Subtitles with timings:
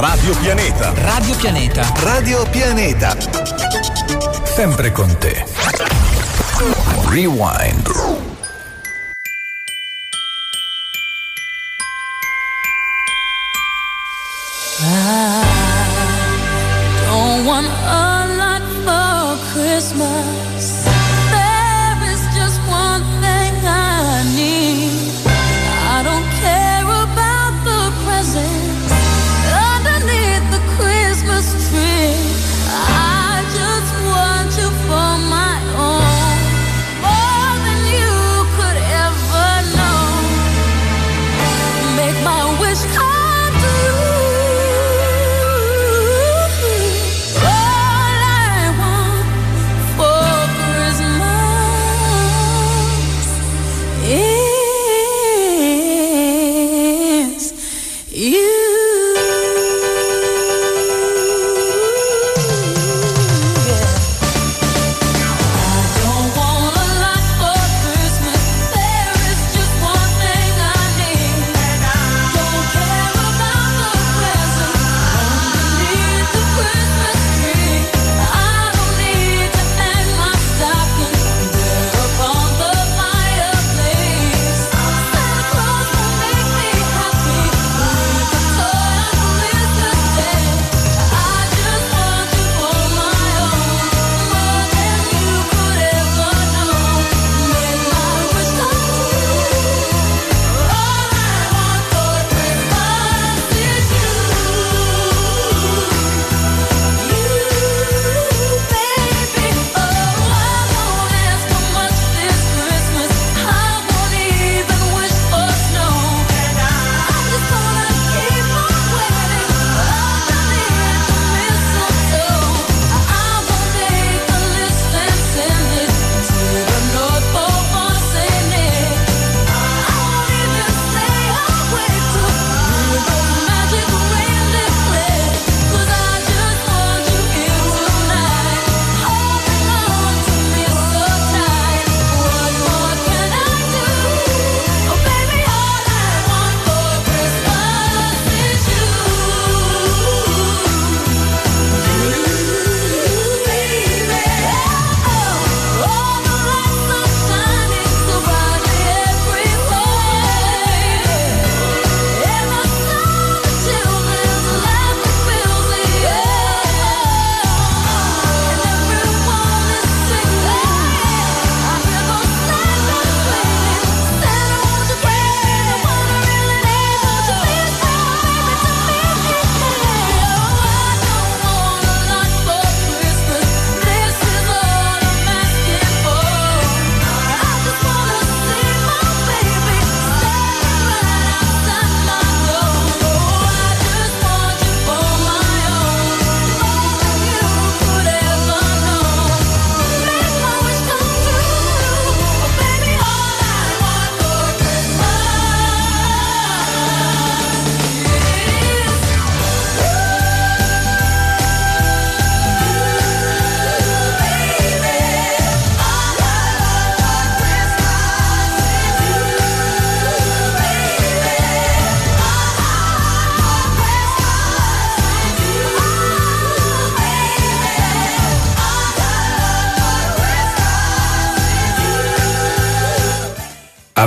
[0.00, 0.94] Radio Pianeta.
[0.94, 1.92] Radio Pianeta.
[2.00, 3.14] Radio Pianeta.
[4.44, 5.44] Sempre con te.
[7.10, 8.19] Rewind.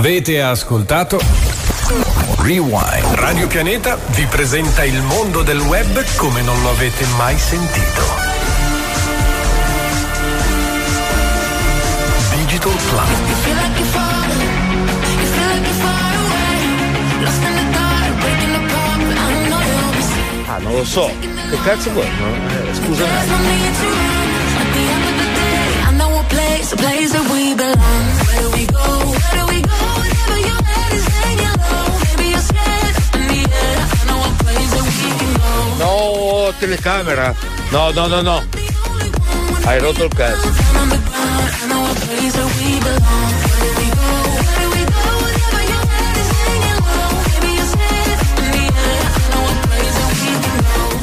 [0.06, 1.18] Avete ascoltato?
[2.40, 3.14] Rewind.
[3.14, 8.02] Radio Pianeta vi presenta il mondo del web come non lo avete mai sentito.
[12.36, 13.08] Digital Club.
[20.48, 21.10] Ah, non lo so.
[21.50, 22.10] Che cazzo vuoi?
[22.20, 22.28] No?
[22.50, 23.84] Eh, scusa me.
[36.58, 37.34] telecamera.
[37.70, 38.44] No, no, no, no.
[39.64, 40.52] Hai rotto il cazzo.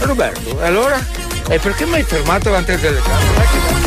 [0.00, 1.06] Roberto, allora?
[1.48, 3.78] E perché mi hai fermato davanti alla telecamera?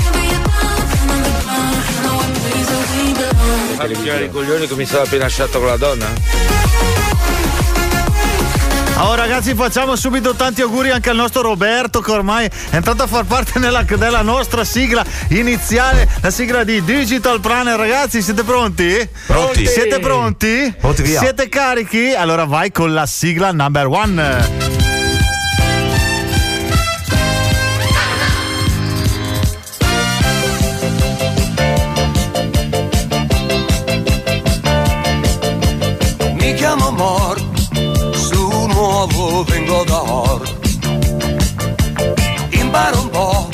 [3.77, 6.62] Ma che i coglioni che mi sono appena lasciato con la donna?
[9.05, 13.07] Oh ragazzi facciamo subito tanti auguri anche al nostro Roberto che ormai è entrato a
[13.07, 17.77] far parte nella- della nostra sigla iniziale, la sigla di Digital Planner.
[17.77, 19.05] Ragazzi siete pronti?
[19.27, 19.67] Pronti.
[19.67, 20.73] Siete pronti?
[20.79, 21.05] Pronti.
[21.05, 22.13] Siete carichi?
[22.13, 24.62] Allora vai con la sigla number one.
[40.13, 40.41] Or.
[42.51, 43.49] Imparo un po',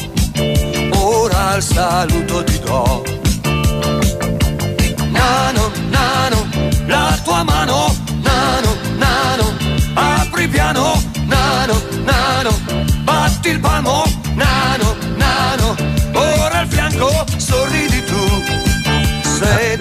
[0.98, 3.04] ora il saluto ti do.
[5.10, 6.40] Nano, nano,
[6.86, 9.46] la tua mano, nano, nano,
[9.94, 12.52] apri piano, nano, nano,
[13.04, 14.04] batti il palmo,
[14.34, 15.76] nano, nano,
[16.12, 17.26] ora al fianco,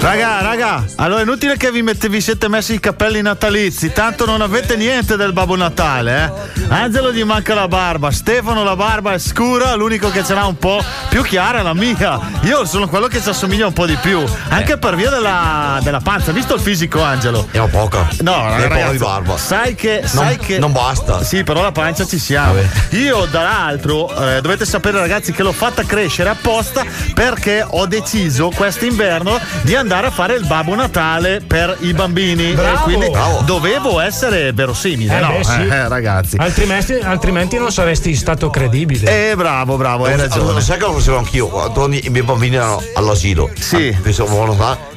[0.00, 4.26] Raga, raga, allora è inutile che vi, mette- vi siete messi i capelli natalizi, tanto
[4.26, 6.62] non avete niente del Babbo Natale, eh?
[6.68, 10.56] Angelo gli manca la barba, Stefano la barba è scura, l'unico che ce l'ha un
[10.56, 12.20] po' più chiara è la mia.
[12.42, 16.00] Io sono quello che ci assomiglia un po' di più, anche per via della, della
[16.00, 16.30] panza.
[16.30, 17.48] Visto il fisico, Angelo?
[17.50, 18.08] Ne ho poca.
[18.20, 19.36] No, poca ragazzi, di barba.
[19.36, 21.24] Sai che, sai non, che non basta.
[21.24, 22.54] Sì, però la pancia ci siamo.
[22.54, 22.96] Vabbè.
[22.96, 26.84] Io, dall'altro, eh, dovete sapere, ragazzi, che l'ho fatta crescere apposta
[27.14, 32.52] perché ho deciso quest'inverno di andare a fare il Babbo Natale per i bambini.
[32.52, 32.78] Bravo.
[32.78, 33.40] E quindi Bravo.
[33.42, 35.28] dovevo essere verosimile, Eh, no?
[35.36, 35.60] beh, sì.
[35.60, 36.36] Eh, ragazzi.
[36.38, 39.30] Altrimenti, altrimenti non saresti stato credibile.
[39.30, 40.60] Eh, bravo, bravo, hai Allora, ragione.
[40.60, 43.50] sai che lo facevo anch'io quando i miei bambini erano all'asilo.
[43.58, 43.92] Sì.
[43.94, 44.30] Ah, Pensavo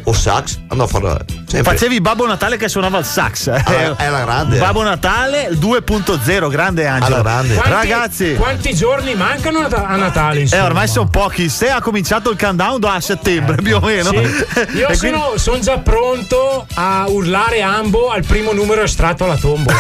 [0.03, 1.73] o sax, andavo a fare sempre.
[1.73, 3.47] Facevi Babbo Natale che suonava il sax.
[3.47, 4.57] Ah, è la grande.
[4.57, 7.15] Babbo Natale 2.0, grande Angelo.
[7.15, 7.53] Alla grande.
[7.55, 8.35] Quanti- Ragazzi.
[8.35, 10.39] quanti giorni mancano a Natale?
[10.39, 10.65] Eh, Insomma?
[10.65, 11.49] ormai sono pochi.
[11.49, 14.09] Se ha cominciato il countdown da settembre, più o meno.
[14.09, 14.17] Sì.
[14.77, 19.77] Io E sono, son già pronto a urlare ambo al primo numero estratto alla tombola.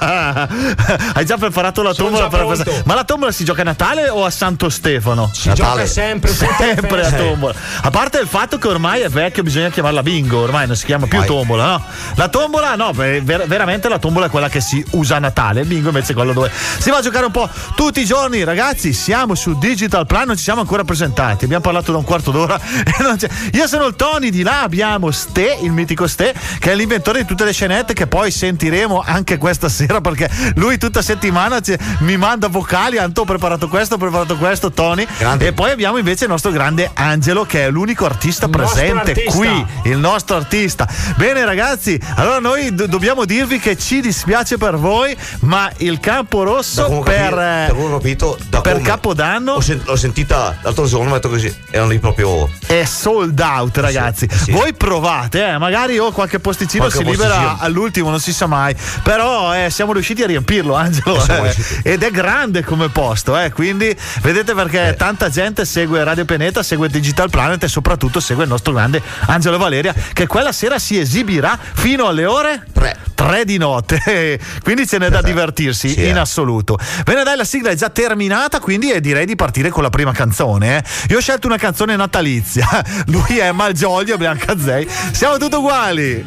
[0.00, 0.76] eh.
[1.14, 4.08] Hai già preparato la Sono tombola già per Ma la tombola si gioca a Natale
[4.08, 5.30] o a Santo Stefano?
[5.32, 5.70] Si Natale.
[5.82, 7.16] gioca sempre, Sempre a feste.
[7.26, 7.54] tombola.
[7.82, 11.06] A parte il fatto che ormai è vecchio, bisogna chiamarla bingo, ormai non si chiama
[11.06, 11.26] più Vai.
[11.26, 11.84] tombola, no?
[12.14, 15.66] La tombola, no, ver- veramente la tombola è quella che si usa a Natale, il
[15.66, 18.92] bingo invece è quello dove si va a giocare un po' tutti i giorni, ragazzi.
[18.92, 21.44] Siamo su Digital Plan, non ci siamo ancora presentati.
[21.44, 23.28] Abbiamo parlato da un quarto d'ora e non c'è.
[23.52, 27.26] Io sono il Tony, di là abbiamo Ste, il mitico Ste, che è l'inventore di
[27.26, 32.16] tutte le scenette che poi sentiremo anche questa sera perché lui tutta settimana ci- mi
[32.16, 35.06] manda vocali, Anto ho preparato questo, ho preparato questo, Tony.
[35.18, 35.46] Grande.
[35.48, 39.30] E poi abbiamo invece il nostro grande Angelo che è l'unico artista presente artista.
[39.32, 39.47] qui,
[39.84, 40.86] il nostro artista.
[41.16, 46.42] Bene ragazzi, allora noi do- dobbiamo dirvi che ci dispiace per voi, ma il campo
[46.42, 49.96] rosso ho per, eh, da come ho capito, da per come- Capodanno Ho sen- l'ho
[49.96, 52.48] sentita l'altro giorno, metto così, erano lì proprio.
[52.66, 54.28] è sold out ragazzi.
[54.30, 54.50] sì.
[54.50, 57.56] Voi provate, eh, magari ho qualche posticino Qualche si libera posticino.
[57.60, 58.74] all'ultimo, non si sa mai.
[59.02, 61.24] Però eh, siamo riusciti a riempirlo, Angelo.
[61.26, 61.54] eh.
[61.82, 66.88] ed è grande come posto, eh, quindi vedete perché tanta gente segue Radio Peneta, segue
[66.88, 71.58] Digital Planet e soprattutto segue il nostro grande Angelo Valeria che quella sera si esibirà
[71.74, 72.96] fino alle ore Tre.
[73.14, 74.38] 3 di notte.
[74.62, 76.20] quindi ce n'è da divertirsi Sì, in eh.
[76.20, 76.78] assoluto.
[77.04, 80.12] Bene, dai, la sigla è già terminata, quindi eh, direi di partire con la prima
[80.12, 80.78] canzone.
[80.78, 80.84] eh.
[81.10, 82.66] Io ho scelto una canzone natalizia.
[83.06, 84.88] Lui è Malgioglio, Biancazzei.
[85.12, 86.24] Siamo tutti uguali.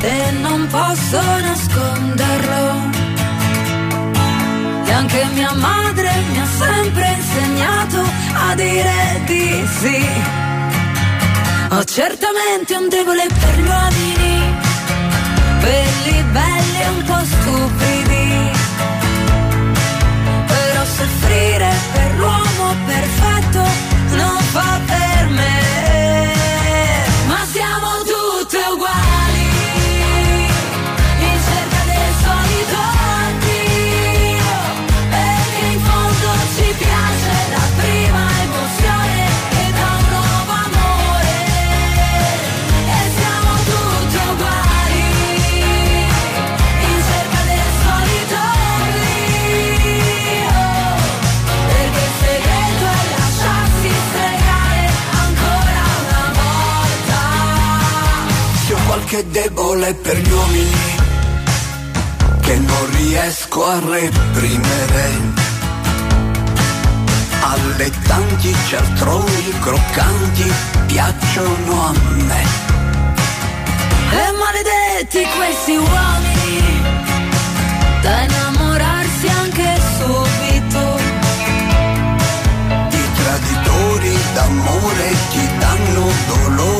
[0.00, 2.88] e non posso nasconderlo.
[4.86, 8.02] E anche mia madre mi ha sempre insegnato
[8.32, 10.08] a dire di sì.
[11.72, 14.54] Ho certamente un debole per gli uomini,
[15.60, 18.50] belli, belli e un po' stupidi.
[20.46, 23.62] Però soffrire per l'uomo perfetto
[24.16, 25.89] non fa per me.
[59.10, 60.96] Qualche debole per gli uomini
[62.42, 65.10] che non riesco a reprimere.
[67.40, 70.52] Allettanti cialtroni croccanti
[70.86, 72.44] piacciono a me.
[74.12, 76.82] E maledetti questi uomini
[78.02, 80.98] da innamorarsi anche subito.
[82.90, 86.79] I traditori d'amore ti danno dolori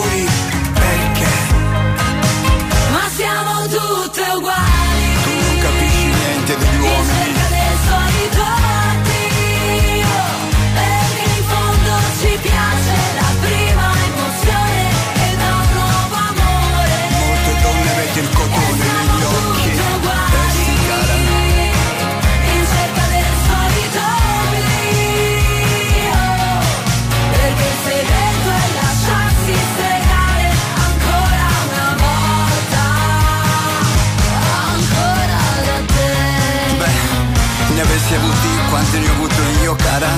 [37.83, 40.09] avuti quanti ne ho avuto io, cara?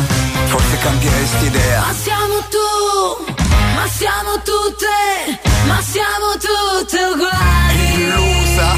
[0.47, 1.81] Forse cambieresti idea.
[1.81, 3.33] Ma siamo tu,
[3.75, 8.02] ma siamo tutte, ma siamo tutte uguali.
[8.02, 8.75] Illusa.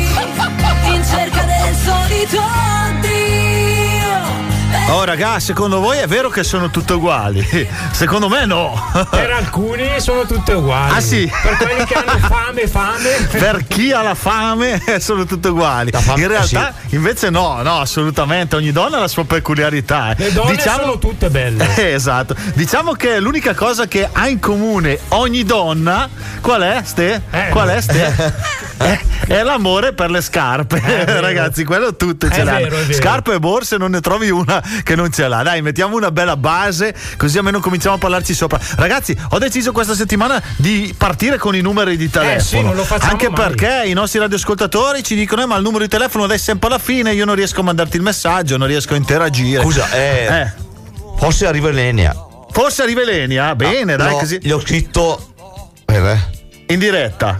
[0.92, 2.42] In cerca del solito
[3.00, 3.53] Dio.
[4.90, 7.42] Oh raga, secondo voi è vero che sono tutte uguali?
[7.92, 8.90] Secondo me no.
[9.10, 10.94] Per alcuni sono tutte uguali.
[10.96, 11.30] Ah, sì?
[11.42, 13.28] Per quelli che hanno fame, fame.
[13.30, 15.90] per chi ha la fame sono tutte uguali.
[16.16, 18.56] In realtà, invece, no, no, assolutamente.
[18.56, 20.14] Ogni donna ha la sua peculiarità.
[20.16, 21.74] Le donne Diciamo- sono tutte belle.
[21.76, 22.34] Eh, esatto.
[22.54, 26.08] Diciamo che l'unica cosa che ha in comune ogni donna,
[26.40, 27.22] qual è, Ste?
[27.30, 28.63] Eh, qual è, Ste?
[28.76, 30.80] È, è l'amore per le scarpe.
[31.20, 32.66] Ragazzi, quello tutte ce È l'hanno.
[32.76, 32.92] è.
[32.92, 35.42] Scarpe e borse non ne trovi una che non ce l'ha.
[35.42, 38.58] Dai, mettiamo una bella base, così almeno cominciamo a parlarci sopra.
[38.76, 42.72] Ragazzi, ho deciso questa settimana di partire con i numeri di telefono.
[42.72, 43.40] Eh, sì, Anche mai.
[43.40, 46.78] perché i nostri radioascoltatori ci dicono: "Eh, ma il numero di telefono dai sempre alla
[46.78, 49.62] fine, io non riesco a mandarti il messaggio, non riesco a interagire.
[49.62, 50.52] Scusa, eh, Eh,
[51.16, 52.14] forse arriva Elenia.
[52.50, 53.54] forse arriva Elenia?
[53.54, 54.38] Bene, dai, No, così.
[54.42, 55.32] Gli ho scritto.
[55.86, 56.32] Eh,
[56.66, 57.38] In diretta.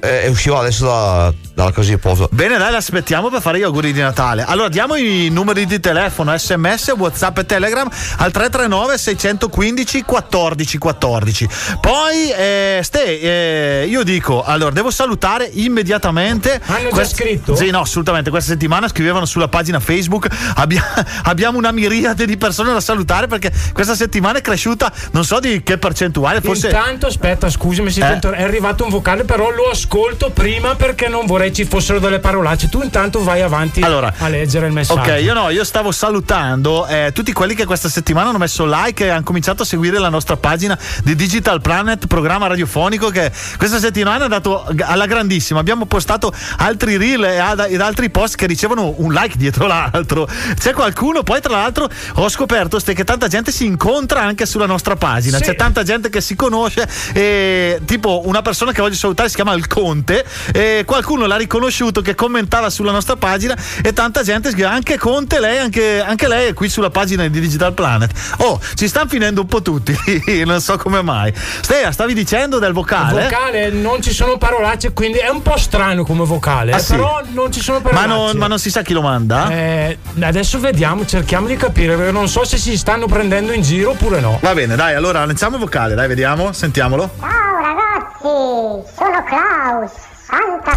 [0.00, 2.28] eh, è usciva adesso da- dalla casa di posto.
[2.32, 4.44] Bene, dai, l'aspettiamo per fare gli auguri di Natale.
[4.46, 11.48] Allora, diamo i numeri di telefono, sms, whatsapp e telegram al 339 615 14 14.
[11.80, 16.60] Poi, eh, Ste, eh, io dico, allora, devo salutare immediatamente.
[16.66, 17.56] Hanno già scritto?
[17.56, 18.28] Sì, no, assolutamente.
[18.28, 20.28] Questa settimana scrivevano sulla pagina Facebook.
[20.56, 20.84] Abbia-
[21.24, 25.62] abbiamo una miriade di persone da salutare perché questa settimana è cresciuta, non so di
[25.62, 26.66] che percentuale, forse.
[26.66, 28.18] Intanto, aspetta, scusami, Eh?
[28.18, 32.68] è arrivato un vocale, però lo ascolto prima perché non vorrei ci fossero delle parolacce.
[32.68, 35.00] Tu intanto vai avanti Allora, a leggere il messaggio.
[35.00, 39.04] Ok, io no, io stavo salutando eh, tutti quelli che questa settimana hanno messo like
[39.04, 43.78] e hanno cominciato a seguire la nostra pagina di Digital Planet, programma radiofonico che questa
[43.78, 45.60] settimana è andato alla grandissima.
[45.60, 50.28] Abbiamo postato altri reel e, ad- ed altri post che ricevono un like dietro l'altro.
[50.58, 54.96] C'è qualcuno, poi tra l'altro ho scoperto che tanta gente si incontra anche sulla nostra
[54.96, 55.38] pagina.
[55.38, 55.44] Sì.
[55.44, 59.52] C'è tanta gente che si conosce e tipo una persona che voglio salutare si chiama
[59.54, 64.66] il Conte e qualcuno l'ha riconosciuto che commentava sulla nostra pagina e tanta gente scrive
[64.66, 68.88] anche Conte lei anche, anche lei è qui sulla pagina di Digital Planet oh ci
[68.88, 69.94] stanno finendo un po' tutti
[70.44, 75.18] non so come mai Stea stavi dicendo del vocale Vocale, non ci sono parolacce, quindi
[75.18, 76.92] è un po' strano come vocale, Ah, eh, sì?
[76.92, 78.08] però non ci sono ma parolacce.
[78.08, 82.12] non, ma non si sa chi lo manda Eh, adesso vediamo, cerchiamo di capire, perché
[82.12, 84.38] non so se si stanno prendendo in giro oppure no.
[84.42, 89.90] va bene dai allora lanciamo il vocale dai vediamo sentiamolo Ciao ragazzi, sono Klaus,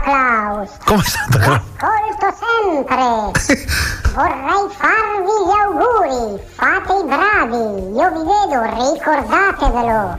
[0.09, 0.69] Claus.
[0.85, 3.31] come Santa Claus Ascolto sempre.
[4.13, 6.41] Vorrei farvi gli auguri.
[6.55, 7.93] Fate i bravi.
[7.93, 10.17] Io vi vedo, ricordatevelo.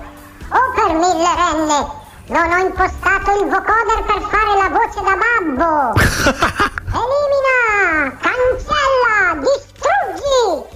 [0.52, 1.78] Oh, per mille renne,
[2.26, 5.98] non ho impostato il vocoder per fare la voce da babbo.
[6.90, 10.66] Elimina, cancella, distruggi.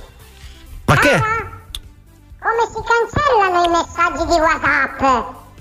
[0.87, 1.47] ma che Cara,
[2.41, 5.01] come si cancellano i messaggi di WhatsApp?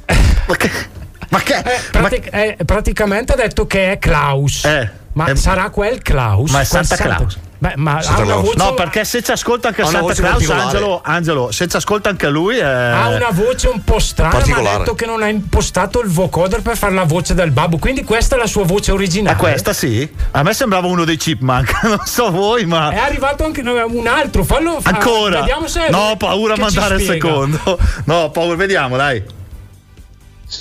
[0.47, 0.91] ma che
[1.33, 4.63] ma che Eh, ma- pratic- eh, praticamente ha detto che è Klaus.
[4.65, 6.51] Eh, ma eh, sarà quel Klaus?
[6.51, 7.37] ma è Quel Santa Claus.
[7.63, 8.43] Beh, ma Santa ha una Claus.
[8.45, 8.57] voce.
[8.57, 10.49] No, perché se ci ascolta anche Santa Claus.
[10.49, 14.57] Angelo, Angelo, se ci ascolta anche lui, eh, Ha una voce un po' strana, ma
[14.73, 17.77] ha detto che non ha impostato il vocoder per fare la voce del babbo.
[17.77, 19.35] Quindi questa è la sua voce originale.
[19.35, 20.07] a questa sì?
[20.31, 22.89] A me sembrava uno dei chipmunk, non so voi, ma.
[22.89, 25.39] È arrivato anche un altro, fallo fa- Ancora?
[25.39, 27.59] Vediamo se no, ho paura a mandare il secondo.
[28.05, 29.23] No, ho paura, vediamo, dai.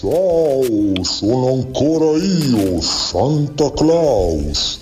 [0.02, 4.80] Ciao, sono ancora io, Santa Claus.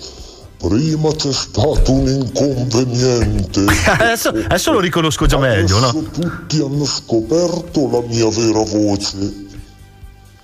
[0.57, 3.65] Prima c'è stato un inconveniente.
[3.85, 6.09] Adesso, adesso lo riconosco già meglio, Adesso no?
[6.09, 9.45] tutti hanno scoperto la mia vera voce.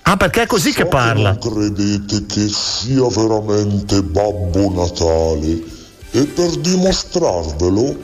[0.02, 1.36] Ah, perché è così che So parla.
[1.36, 5.60] non credete che sia veramente Babbo Natale.
[6.12, 7.96] E per dimostrarvelo,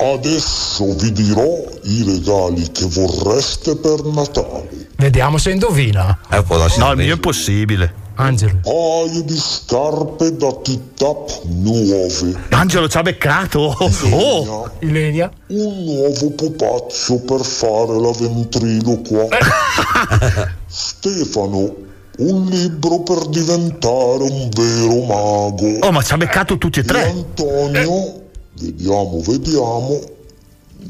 [0.00, 4.88] adesso vi dirò i regali che vorreste per Natale.
[4.96, 6.18] Vediamo se indovina.
[6.30, 7.94] Eh, può darsi No, il mio è impossibile.
[8.16, 8.58] Angelo.
[8.62, 12.36] Paio di scarpe da tip-tap nuove.
[12.50, 13.74] Angelo ci ha beccato.
[14.12, 15.30] Oh, Ilenia.
[15.46, 19.26] Un nuovo pupazzo per fare la ventriloquia.
[20.66, 21.74] Stefano,
[22.18, 25.78] un libro per diventare un vero mago.
[25.86, 27.08] oh, ma ci ha beccato tutti e E tre.
[27.08, 28.19] Antonio,
[28.60, 30.00] vediamo, vediamo.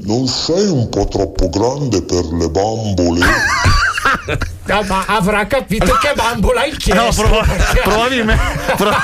[0.02, 3.20] Non sei un po' troppo grande per le bambole?
[4.70, 7.22] Ah, ma avrà capito che bambola hai chiesto.
[7.22, 7.46] No, proba-
[7.82, 8.42] probabilmente,
[8.76, 8.96] pro-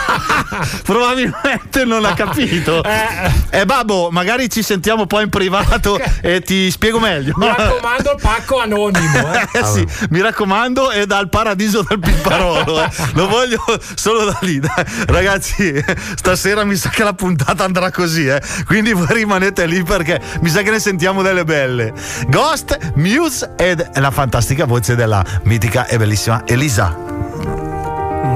[0.82, 2.82] probabilmente non ha capito.
[2.85, 3.61] Eh.
[3.61, 7.32] Eh, babbo, magari ci sentiamo poi in privato e ti spiego meglio.
[7.37, 9.32] Mi raccomando il pacco anonimo.
[9.35, 9.44] Eh.
[9.56, 12.82] Eh sì, mi raccomando, è dal paradiso del Pipparolo.
[12.85, 12.88] eh.
[13.14, 13.62] Lo voglio
[13.94, 14.58] solo da lì.
[14.61, 14.85] dai.
[15.06, 15.82] Ragazzi,
[16.14, 18.40] stasera mi sa che la puntata andrà così, eh.
[18.66, 21.92] quindi voi rimanete lì perché mi sa che ne sentiamo delle belle.
[22.28, 25.25] Ghost, Muse ed la fantastica voce della
[25.56, 26.94] mitica e bellissima Elisa.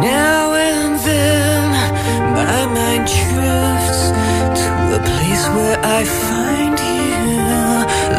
[0.00, 1.70] Now and then,
[2.32, 4.02] my mind drifts
[4.60, 7.36] to a place where I find you.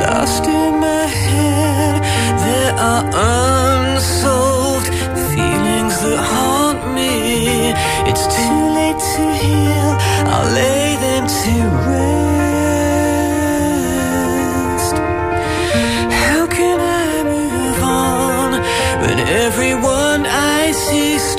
[0.05, 1.96] Lost in my head,
[2.46, 3.03] there are
[3.89, 4.88] unsolved
[5.34, 6.20] feelings that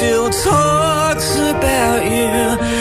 [0.02, 2.71] still talks about you?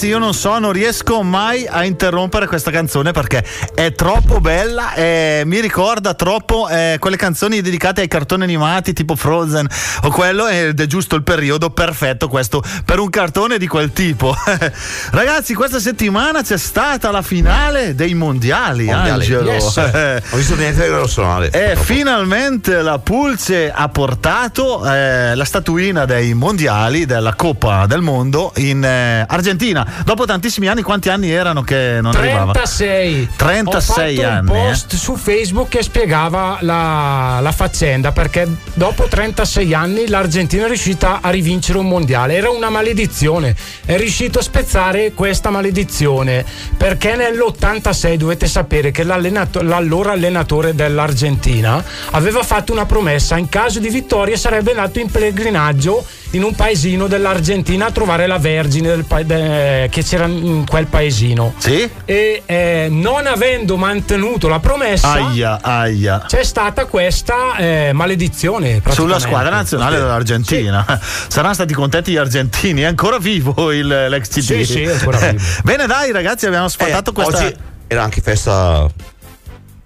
[0.00, 4.94] Ragazzi, io non so, non riesco mai a interrompere questa canzone perché è troppo bella
[4.94, 9.66] e mi ricorda troppo eh, quelle canzoni dedicate ai cartoni animati tipo Frozen
[10.02, 14.34] o quello ed è giusto il periodo perfetto questo per un cartone di quel tipo.
[15.10, 19.10] ragazzi, questa settimana c'è stata la finale dei mondiali, Mondiali.
[19.10, 19.52] Angelo.
[19.52, 19.76] Yes.
[20.30, 21.50] Ho visto niente di personale.
[21.50, 28.52] E finalmente la Pulce ha portato eh, la statuina dei mondiali della Coppa del Mondo
[28.56, 29.88] in eh, Argentina.
[30.04, 32.52] Dopo tantissimi anni, quanti anni erano che non arrivava?
[32.52, 38.48] 36 36 Ho fatto anni, un post su Facebook che spiegava la, la faccenda perché
[38.74, 42.34] dopo 36 anni l'Argentina è riuscita a rivincere un mondiale.
[42.34, 43.54] Era una maledizione.
[43.84, 46.44] È riuscito a spezzare questa maledizione
[46.76, 53.36] perché nell'86 dovete sapere che l'allora allenatore dell'Argentina aveva fatto una promessa.
[53.36, 58.38] In caso di vittoria sarebbe andato in pellegrinaggio in un paesino dell'Argentina a trovare la
[58.38, 61.54] Vergine del pa- de- eh, che c'era in quel paesino.
[61.58, 61.88] Sì?
[62.04, 66.24] E eh, non avendo mantenuto la promessa, Aia, aia.
[66.26, 68.82] c'è stata questa eh, maledizione.
[68.90, 70.84] Sulla squadra nazionale dell'Argentina.
[71.28, 72.82] Saranno stati contenti gli argentini.
[72.82, 74.40] È ancora vivo il, l'ex CD.
[74.40, 75.42] Sì, sì, è ancora vivo.
[75.62, 77.44] Bene, dai, ragazzi, abbiamo sfatato Eh, questa.
[77.44, 78.86] Oggi era anche festa.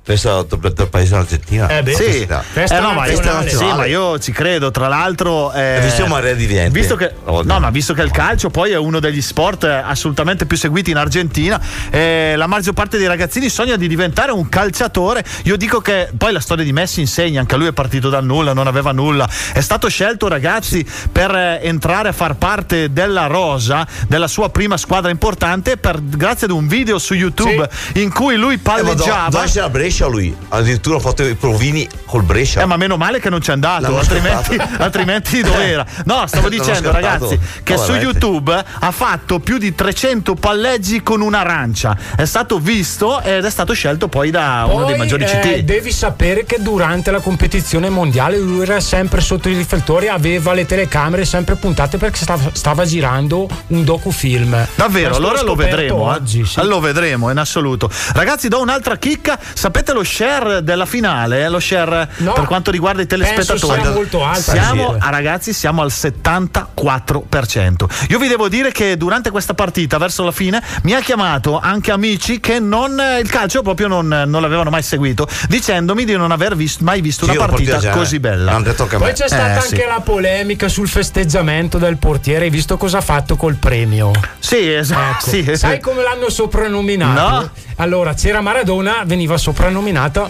[0.07, 1.67] Festa del, paese argentina.
[1.69, 3.49] Eh beh, Sì, Festa Eh, no, ma, nazionale.
[3.49, 4.71] sì, ma io ci credo.
[4.71, 6.79] Tra l'altro, eh, E visto Maria di Riente.
[6.79, 9.71] visto che, Oh, no, ma visto che il calcio poi è uno degli sport eh,
[9.71, 14.47] assolutamente più seguiti in Argentina, eh, la maggior parte dei ragazzini sogna di diventare un
[14.51, 15.25] calciatore.
[15.45, 18.53] Io dico che poi la storia di Messi insegna, anche lui è partito dal nulla,
[18.53, 19.27] non aveva nulla.
[19.55, 24.77] È stato scelto, ragazzi, per eh, entrare a far parte della rosa della sua prima
[24.77, 29.29] squadra importante per- grazie ad un video su YouTube in cui lui Eh, palleggiava.
[29.31, 30.37] dove c'era Brescia lui?
[30.49, 32.63] Addirittura ha fatto i provini col Brescia.
[32.63, 35.87] Eh, ma meno male che non c'è andato, L'hanno altrimenti, altrimenti dove era?
[36.05, 38.19] No, stavo dicendo, ragazzi, che No, su veramente.
[38.27, 41.97] YouTube ha fatto più di 300 palleggi con un'arancia.
[42.17, 45.59] È stato visto ed è stato scelto poi da uno dei maggiori eh, CT.
[45.61, 50.67] devi sapere che durante la competizione mondiale lui era sempre sotto i riflettori, aveva le
[50.67, 54.67] telecamere sempre puntate perché stava, stava girando un docufilm.
[54.75, 56.11] Davvero, allora lo vedremo.
[56.13, 56.17] eh.
[56.17, 56.45] oggi.
[56.45, 56.63] sì.
[56.65, 57.89] Lo vedremo in assoluto.
[58.13, 59.39] Ragazzi, do un'altra chicca.
[59.53, 61.43] Sapete lo share della finale?
[61.45, 61.49] eh?
[61.49, 62.33] Lo share No.
[62.33, 63.59] per quanto riguarda i telespettatori.
[63.59, 67.89] Penso sia molto alta, Siamo, ah, ragazzi, siamo al 74%.
[68.09, 71.91] Io vi devo dire che durante questa partita, verso la fine, mi ha chiamato anche
[71.91, 76.31] amici che non, eh, il calcio proprio non, non l'avevano mai seguito, dicendomi di non
[76.31, 78.21] aver vis- mai visto Sì, una partita così eh.
[78.21, 78.53] bella.
[78.57, 78.63] A.
[78.63, 79.85] Poi c'è stata Eh, anche sì.
[79.87, 82.45] la polemica sul festeggiamento del portiere.
[82.45, 84.11] Hai visto cosa ha fatto col premio?
[84.39, 85.31] Sì, esatto.
[85.31, 85.53] Ecco.
[85.53, 85.57] sì.
[85.57, 87.21] Sai come l'hanno soprannominato?
[87.21, 87.51] No.
[87.77, 89.73] Allora, c'era Maradona, veniva soprannominato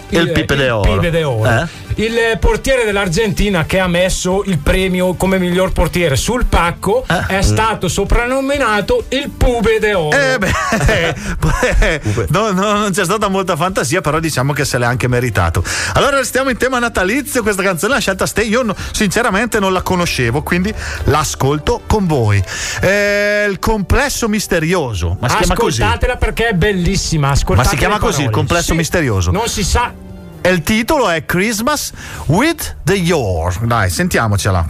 [0.09, 0.93] Il Pipe de Oro.
[0.93, 1.49] Pipe de Oro.
[1.49, 1.83] Eh?
[1.97, 7.41] Il eh, portiere dell'Argentina che ha messo il premio come miglior portiere sul pacco è
[7.41, 10.17] stato soprannominato il Pube de Oro.
[10.17, 11.15] Eh beh,
[11.79, 15.63] eh, no, no, non c'è stata molta fantasia, però diciamo che se l'è anche meritato.
[15.93, 19.81] Allora restiamo in tema natalizio, questa canzone l'ha scelta Ste, io no- sinceramente non la
[19.81, 20.73] conoscevo, quindi
[21.05, 22.43] l'ascolto con voi.
[22.81, 25.35] Eh, il complesso misterioso, ma si?
[25.39, 27.27] Ascoltatela perché è bellissima.
[27.27, 28.75] Ma ascoltate si chiama così, il complesso Sì.
[28.75, 29.31] misterioso?
[29.35, 29.93] Non si sa.
[30.39, 31.91] E il titolo è Christmas
[32.27, 33.53] with the Your.
[33.65, 34.65] Dai, sentiamocela.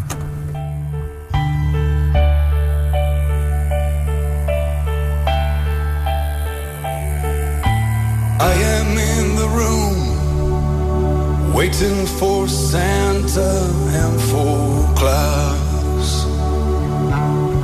[8.40, 16.26] I am in the room waiting for Santa and for Claus.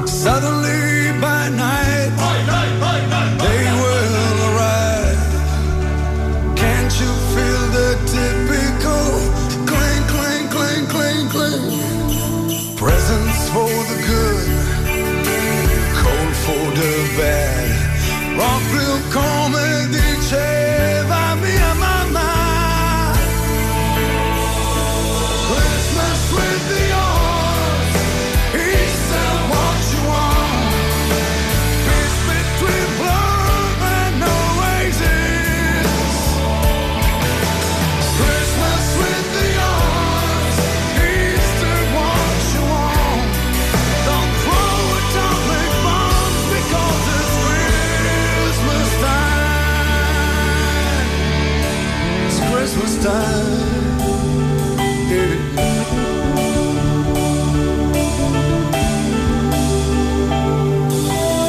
[0.06, 2.12] Suddenly by night,
[2.46, 2.81] they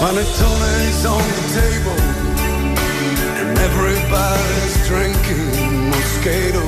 [0.02, 2.00] Panettone's on the table,
[3.38, 5.46] and everybody's drinking
[5.92, 6.64] Moscato.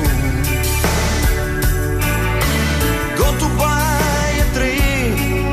[3.19, 5.51] Go to buy a tree,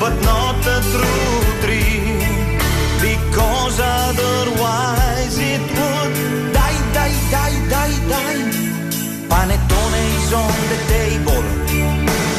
[0.00, 2.26] but not a true tree,
[2.98, 6.14] because otherwise it would
[6.52, 8.42] die, die, die, die, die.
[9.30, 11.44] Panettone is on the table,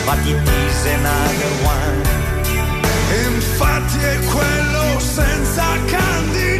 [0.05, 2.23] but it is another one.
[3.25, 4.62] Infatti è quello
[5.15, 6.52] senza candidi.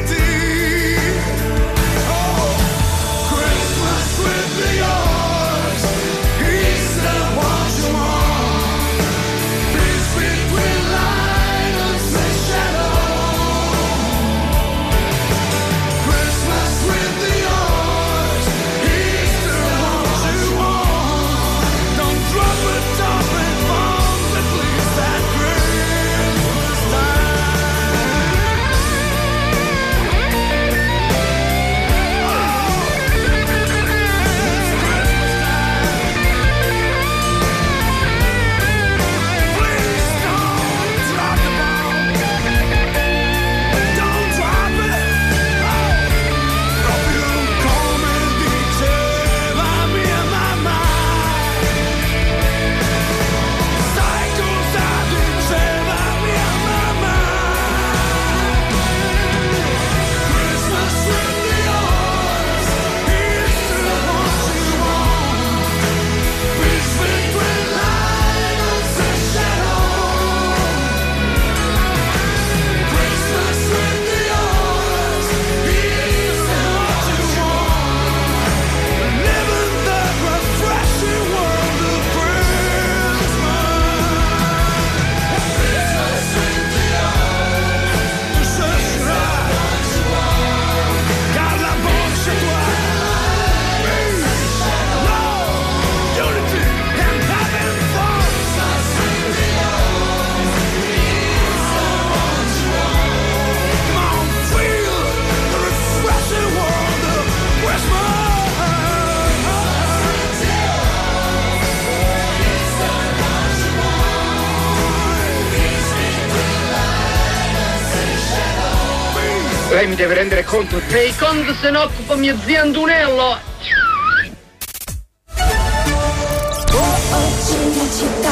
[119.84, 120.80] Lei mi deve rendere conto.
[120.88, 123.38] Sei conto se ne occupa mio zio Antonello.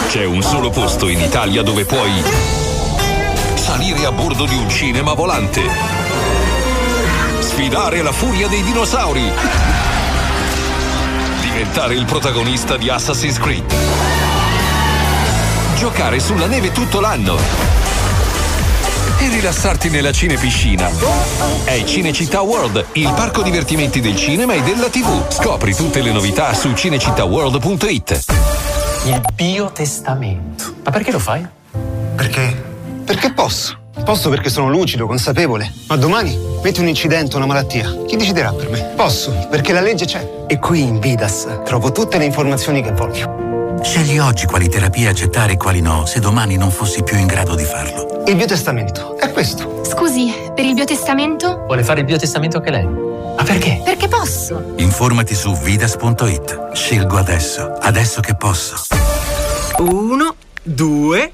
[0.07, 2.23] C'è un solo posto in Italia dove puoi
[3.55, 5.61] salire a bordo di un cinema volante,
[7.39, 9.29] sfidare la furia dei dinosauri,
[11.41, 13.73] diventare il protagonista di Assassin's Creed,
[15.75, 17.80] giocare sulla neve tutto l'anno
[19.31, 20.89] rilassarti nella cinepiscina.
[21.63, 25.31] È Cinecittà World, il parco divertimenti del cinema e della TV.
[25.31, 28.23] Scopri tutte le novità su cinecittàworld.it.
[29.05, 30.75] Il biotestamento.
[30.83, 31.45] Ma perché lo fai?
[32.15, 32.63] Perché?
[33.05, 33.77] Perché posso.
[34.03, 35.71] Posso perché sono lucido, consapevole.
[35.87, 38.03] Ma domani metti un incidente, una malattia.
[38.07, 38.93] Chi deciderà per me?
[38.95, 40.45] Posso, perché la legge c'è.
[40.47, 43.50] E qui in Vidas trovo tutte le informazioni che voglio.
[43.83, 47.55] Scegli oggi quali terapie accettare e quali no, se domani non fossi più in grado
[47.55, 48.23] di farlo.
[48.27, 49.83] Il biotestamento è questo.
[49.83, 51.63] Scusi, per il biotestamento?
[51.65, 52.85] Vuole fare il biotestamento anche lei?
[52.85, 53.81] Ma perché?
[53.83, 54.73] Perché posso?
[54.77, 56.73] Informati su vidas.it.
[56.73, 58.75] Scelgo adesso, adesso che posso.
[59.79, 61.33] Uno, due,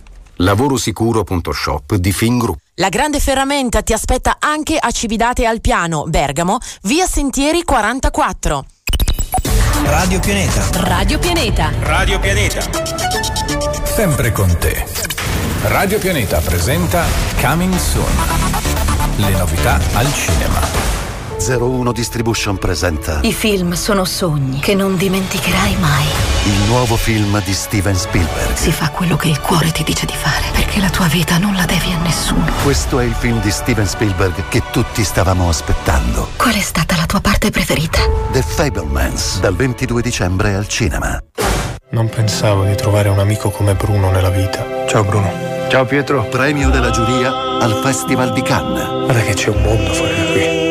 [0.41, 2.57] Lavorosicuro.shop di Fingroup.
[2.75, 8.65] La grande ferramenta ti aspetta anche a Cividate al Piano, Bergamo, via Sentieri 44.
[9.83, 10.67] Radio Pianeta.
[10.81, 11.71] Radio Pianeta.
[11.81, 12.61] Radio Pianeta.
[13.83, 14.83] Sempre con te.
[15.63, 17.05] Radio Pianeta presenta
[17.39, 18.15] Coming Soon.
[19.17, 21.00] Le novità al cinema.
[21.43, 26.05] 01 Distribution presenta I film sono sogni che non dimenticherai mai.
[26.45, 28.53] il nuovo film di Steven Spielberg.
[28.53, 31.55] Si fa quello che il cuore ti dice di fare, perché la tua vita non
[31.55, 32.45] la devi a nessuno.
[32.63, 36.29] Questo è il film di Steven Spielberg che tutti stavamo aspettando.
[36.35, 38.01] Qual è stata la tua parte preferita?
[38.31, 41.19] The Fablemans, dal 22 dicembre al cinema.
[41.89, 44.85] Non pensavo di trovare un amico come Bruno nella vita.
[44.87, 45.31] Ciao Bruno.
[45.69, 46.23] Ciao Pietro.
[46.25, 48.87] Premio della giuria al Festival di Cannes.
[49.05, 50.70] Guarda che c'è un mondo fuori da qui.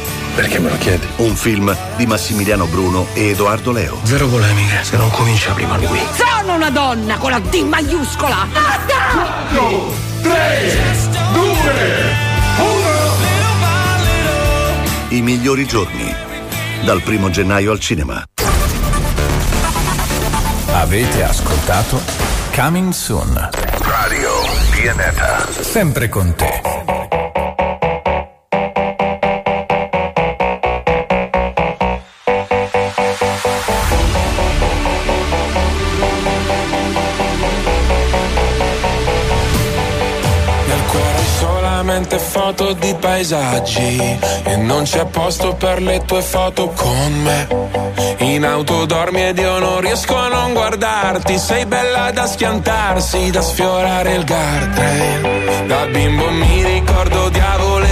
[0.35, 1.05] Perché me lo chiedi?
[1.17, 3.99] Un film di Massimiliano Bruno e Edoardo Leo.
[4.03, 5.99] Zero polemiche, se non comincia prima lui.
[6.13, 8.47] Sono una donna con la D maiuscola.
[10.21, 10.31] 3,
[11.33, 11.51] 2,
[15.09, 16.15] I migliori giorni.
[16.83, 18.23] Dal primo gennaio al cinema.
[20.73, 22.01] Avete ascoltato
[22.55, 23.49] Coming Soon.
[23.79, 24.29] Radio
[24.71, 25.47] Pianeta.
[25.59, 27.00] Sempre con te.
[41.91, 44.17] Solamente foto di paesaggi.
[44.43, 47.47] E non c'è posto per le tue foto con me.
[48.19, 51.37] In auto dormi ed io non riesco a non guardarti.
[51.37, 55.65] Sei bella da schiantarsi, da sfiorare il guardrail.
[55.67, 57.40] Da bimbo mi ricordo le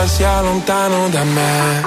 [0.00, 1.82] basta sia lontano da me.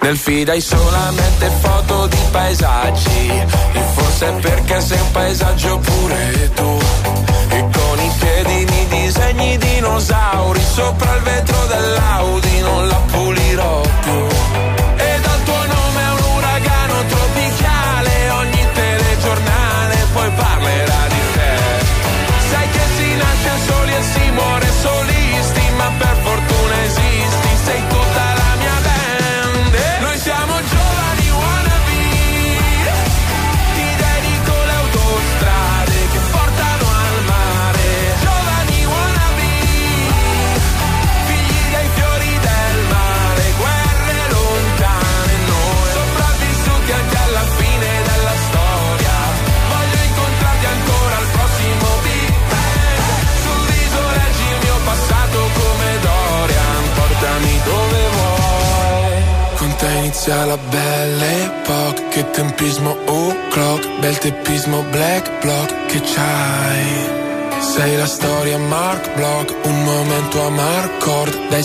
[0.00, 3.28] Nel feed hai solamente foto di paesaggi.
[3.72, 6.78] E forse perché sei un paesaggio pure tu.
[7.48, 10.60] E con i piedi mi disegni dinosauri.
[10.60, 14.26] Sopra il vetro dell'Audi non la pulirò più.
[14.96, 17.33] E dal tuo nome è un uragano tropicale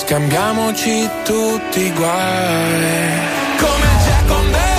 [0.09, 3.27] scambiamoci tutti i guai.
[3.59, 4.78] Come Jack on the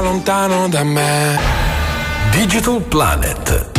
[0.00, 1.38] lontano da me.
[2.30, 3.71] Digital Planet.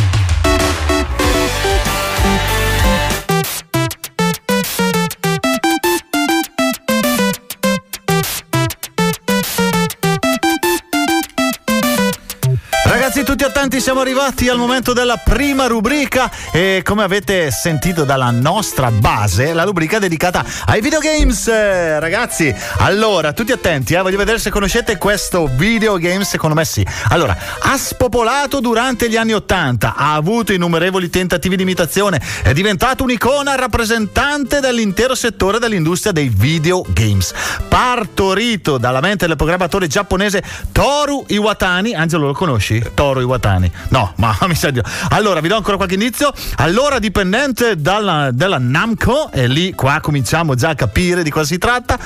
[13.74, 19.52] Attenti, siamo arrivati al momento della prima rubrica e come avete sentito dalla nostra base,
[19.52, 21.48] la rubrica dedicata ai videogames.
[21.48, 26.86] Eh, ragazzi, allora, tutti attenti, eh, voglio vedere se conoscete questo videogame, secondo me sì.
[27.08, 33.02] Allora, ha spopolato durante gli anni Ottanta, ha avuto innumerevoli tentativi di imitazione, è diventato
[33.02, 37.32] un'icona rappresentante dell'intero settore dell'industria dei videogames.
[37.68, 42.80] Partorito dalla mente del programmatore giapponese Toru Iwatani, Angelo lo conosci?
[42.94, 43.63] Toru Iwatani.
[43.88, 44.80] No, ma mi sa di.
[45.10, 46.32] Allora, vi do ancora qualche indizio.
[46.56, 51.58] Allora, dipendente dalla, della Namco, e lì qua cominciamo già a capire di cosa si
[51.58, 51.98] tratta.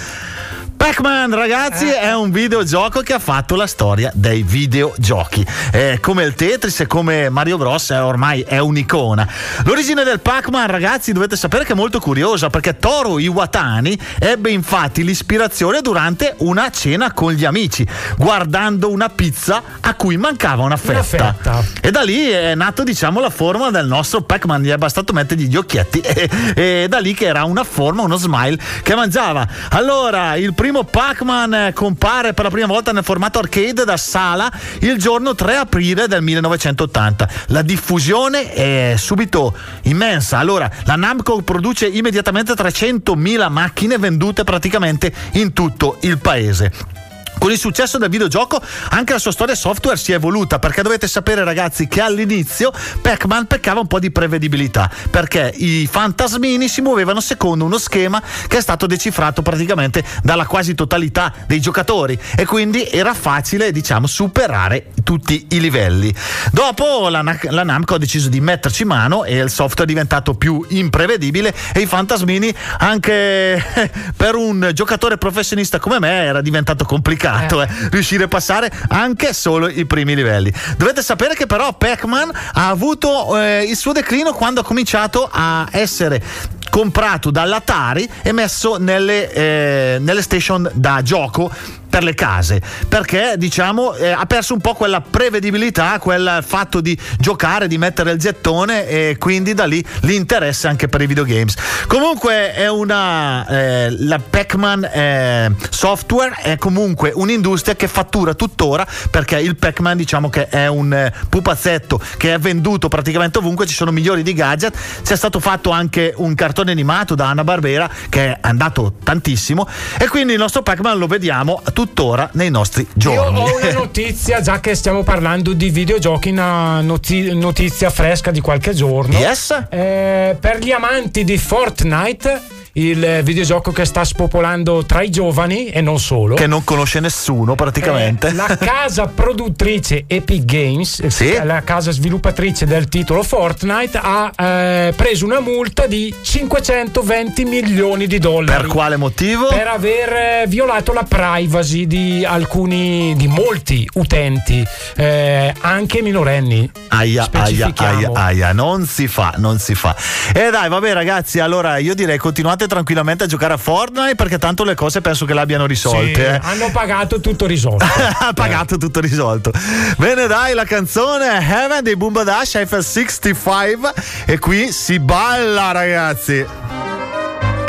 [0.78, 5.44] Pac-Man, ragazzi, è un videogioco che ha fatto la storia dei videogiochi.
[5.72, 7.90] Eh, come il Tetris e come Mario Bros.
[7.90, 9.28] eh, ormai è un'icona.
[9.64, 15.02] L'origine del Pac-Man, ragazzi, dovete sapere che è molto curiosa perché Toru Iwatani ebbe infatti
[15.02, 20.92] l'ispirazione durante una cena con gli amici, guardando una pizza a cui mancava una fetta.
[20.92, 21.64] Una fetta.
[21.80, 24.62] E da lì è nato, diciamo, la forma del nostro Pac-Man.
[24.62, 28.16] Gli è bastato mettergli gli occhietti e, e da lì che era una forma, uno
[28.16, 29.46] smile che mangiava.
[29.70, 34.50] Allora, il primo Pac-Man eh, compare per la prima volta nel formato arcade da sala
[34.80, 37.28] il giorno 3 aprile del 1980.
[37.46, 40.38] La diffusione è subito immensa.
[40.38, 47.06] Allora, la Namco produce immediatamente 300.000 macchine vendute praticamente in tutto il paese.
[47.38, 48.60] Con il successo del videogioco
[48.90, 53.46] anche la sua storia software si è evoluta perché dovete sapere ragazzi che all'inizio Pac-Man
[53.46, 58.60] peccava un po' di prevedibilità perché i fantasmini si muovevano secondo uno schema che è
[58.60, 65.46] stato decifrato praticamente dalla quasi totalità dei giocatori e quindi era facile diciamo superare tutti
[65.52, 66.14] i livelli.
[66.52, 70.62] Dopo la, la Namco ha deciso di metterci mano e il software è diventato più
[70.68, 73.64] imprevedibile e i fantasmini anche
[74.14, 79.70] per un giocatore professionista come me era diventato complicato eh, riuscire a passare anche solo
[79.70, 80.52] i primi livelli.
[80.76, 85.66] Dovete sapere che però Pac-Man ha avuto eh, il suo declino quando ha cominciato a
[85.70, 86.22] essere
[86.70, 91.50] comprato dall'Atari e messo nelle, eh, nelle station da gioco
[91.88, 96.96] per le case perché diciamo eh, ha perso un po' quella prevedibilità quel fatto di
[97.18, 101.54] giocare di mettere il gettone e quindi da lì l'interesse anche per i videogames.
[101.86, 109.38] Comunque è una eh, la Pac-Man eh, software è comunque un'industria che fattura tuttora perché
[109.38, 113.90] il Pac-Man diciamo che è un eh, pupazzetto che è venduto praticamente ovunque ci sono
[113.90, 114.76] milioni di gadget.
[115.02, 119.66] C'è stato fatto anche un cartone animato da Anna Barbera che è andato tantissimo
[119.98, 123.38] e quindi il nostro Pac-Man lo vediamo tuttora nei nostri Io giorni.
[123.40, 128.74] ho una notizia, già che stiamo parlando di videogiochi, una noti- notizia fresca di qualche
[128.74, 129.18] giorno.
[129.18, 129.66] Yes?
[129.70, 132.40] Eh, per gli amanti di Fortnite,
[132.78, 136.36] il videogioco che sta spopolando tra i giovani e non solo.
[136.36, 138.28] Che non conosce nessuno praticamente.
[138.28, 144.94] Eh, la casa produttrice Epic Games, eh, la casa sviluppatrice del titolo Fortnite, ha eh,
[144.96, 148.62] preso una multa di 520 milioni di dollari.
[148.62, 149.48] Per quale motivo?
[149.48, 154.64] Per aver eh, violato la privacy di alcuni, di molti utenti,
[154.96, 156.70] eh, anche minorenni.
[156.88, 159.96] Aia, aia, aia, aia, non si fa, non si fa.
[160.32, 164.62] E dai, vabbè ragazzi, allora io direi continuate tranquillamente a giocare a Fortnite perché tanto
[164.62, 166.14] le cose penso che l'abbiano risolte.
[166.14, 166.38] Sì, eh.
[166.40, 167.84] hanno pagato tutto risolto.
[168.20, 169.50] ha pagato tutto risolto.
[169.96, 173.92] Bene, dai, la canzone Heaven dei Boomba Dash Eiffel 65
[174.26, 176.46] e qui si balla, ragazzi.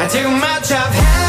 [0.01, 1.28] I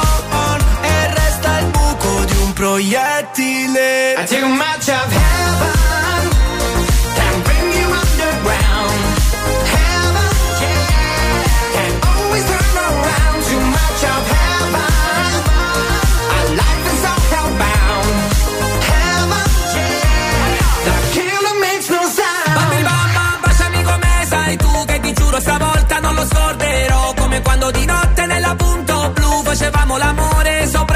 [2.61, 5.73] proiettile I take much of heaven.
[7.17, 9.01] Can bring you underground.
[9.73, 11.73] Heaven, yeah.
[11.75, 13.39] Can always turn around.
[13.49, 14.93] Too much of heaven.
[16.35, 18.13] Our life is all hellbound.
[18.91, 19.47] Heaven,
[19.77, 20.85] yeah.
[20.85, 22.53] The killer makes no sound.
[22.57, 27.71] Bambi bamba, baciami come sai tu che ti giuro stavolta non lo scorderò Come quando
[27.71, 30.90] di notte nella punto blu facevamo l'amore sopra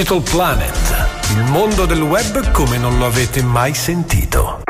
[0.00, 4.69] Digital Planet, il mondo del web come non lo avete mai sentito.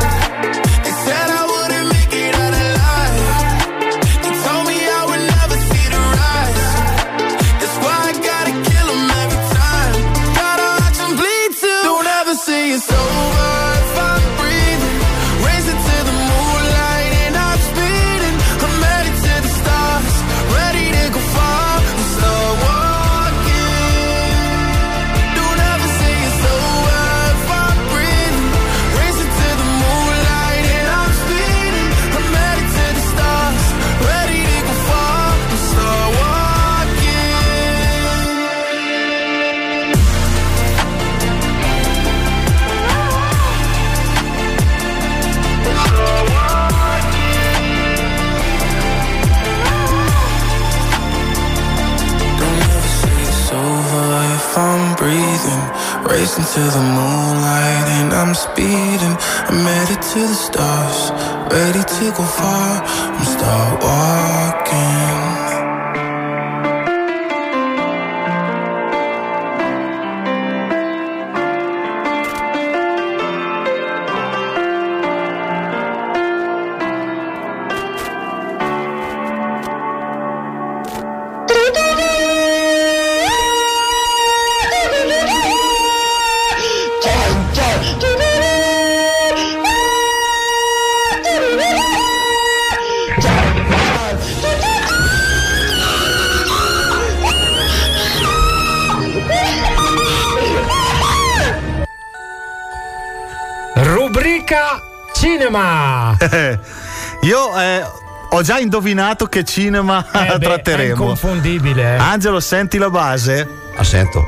[108.41, 110.91] Ho già indovinato che cinema Eh beh, È tratteremo.
[111.03, 111.93] inconfondibile.
[111.95, 111.97] eh.
[111.97, 113.47] Angelo, senti la base?
[113.75, 114.23] Ah, sento.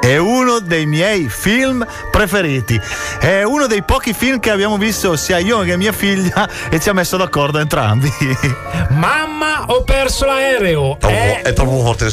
[0.00, 2.78] È uno dei miei film preferiti.
[3.18, 6.88] È uno dei pochi film che abbiamo visto sia io che mia figlia e ci
[6.88, 8.10] ha messo d'accordo entrambi.
[8.90, 10.96] Mamma, ho perso l'aereo.
[10.98, 12.12] Troppo- È, è troppo forte il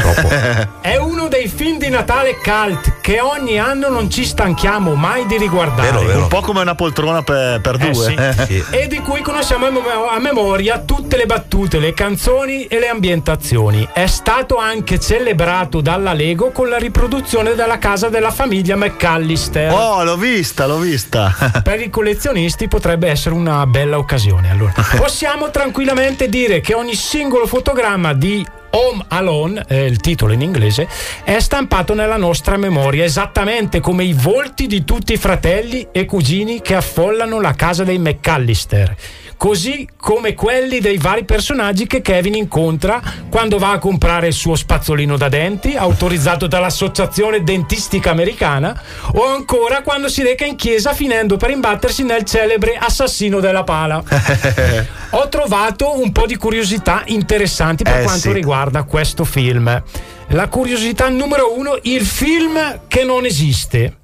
[0.00, 0.52] sottolineo.
[0.54, 0.68] Troppo.
[0.88, 5.36] è uno dei film di Natale cult che ogni anno non ci stanchiamo mai di
[5.36, 6.14] riguardare.
[6.14, 8.34] Un po' come una poltrona per, per Eh, due.
[8.46, 8.64] sì.
[8.70, 13.88] E di cui conosciamo a memoria tutte le battute, le canzoni e le ambientazioni.
[13.92, 19.72] È stato anche celebrato dalla Lego con la riproduzione della casa della famiglia McAllister.
[19.72, 21.34] Oh, l'ho vista, l'ho vista.
[21.62, 24.50] Per i collezionisti potrebbe essere una bella occasione.
[24.50, 30.42] Allora, possiamo tranquillamente dire che ogni singolo fotogramma di Home Alone, eh, il titolo in
[30.42, 30.88] inglese,
[31.24, 36.60] è stampato nella nostra memoria, esattamente come i volti di tutti i fratelli e cugini
[36.60, 38.96] che affollano la casa dei McAllister.
[39.40, 44.54] Così come quelli dei vari personaggi che Kevin incontra quando va a comprare il suo
[44.54, 48.78] spazzolino da denti, autorizzato dall'Associazione Dentistica Americana,
[49.14, 54.02] o ancora quando si reca in chiesa finendo per imbattersi nel celebre assassino della pala.
[55.12, 58.32] Ho trovato un po' di curiosità interessanti per Eh, quanto sì.
[58.32, 59.82] riguarda questo film.
[60.28, 63.99] La curiosità numero uno, il film che non esiste.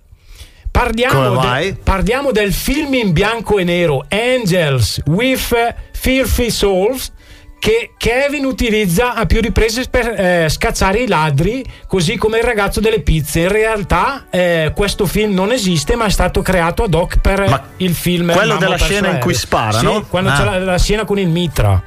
[0.77, 7.13] Parliamo, de- parliamo del film in bianco e nero Angels with Filthy Souls
[7.59, 12.81] che Kevin utilizza a più riprese per eh, scacciare i ladri, così come il ragazzo
[12.81, 13.41] delle pizze.
[13.41, 17.95] In realtà eh, questo film non esiste, ma è stato creato ad hoc per il
[17.95, 18.31] film.
[18.33, 20.05] quello Mamma della scena in cui spara, Sì, no?
[20.05, 20.37] Quando Ah.
[20.37, 21.83] c'è la, la scena con il mitra.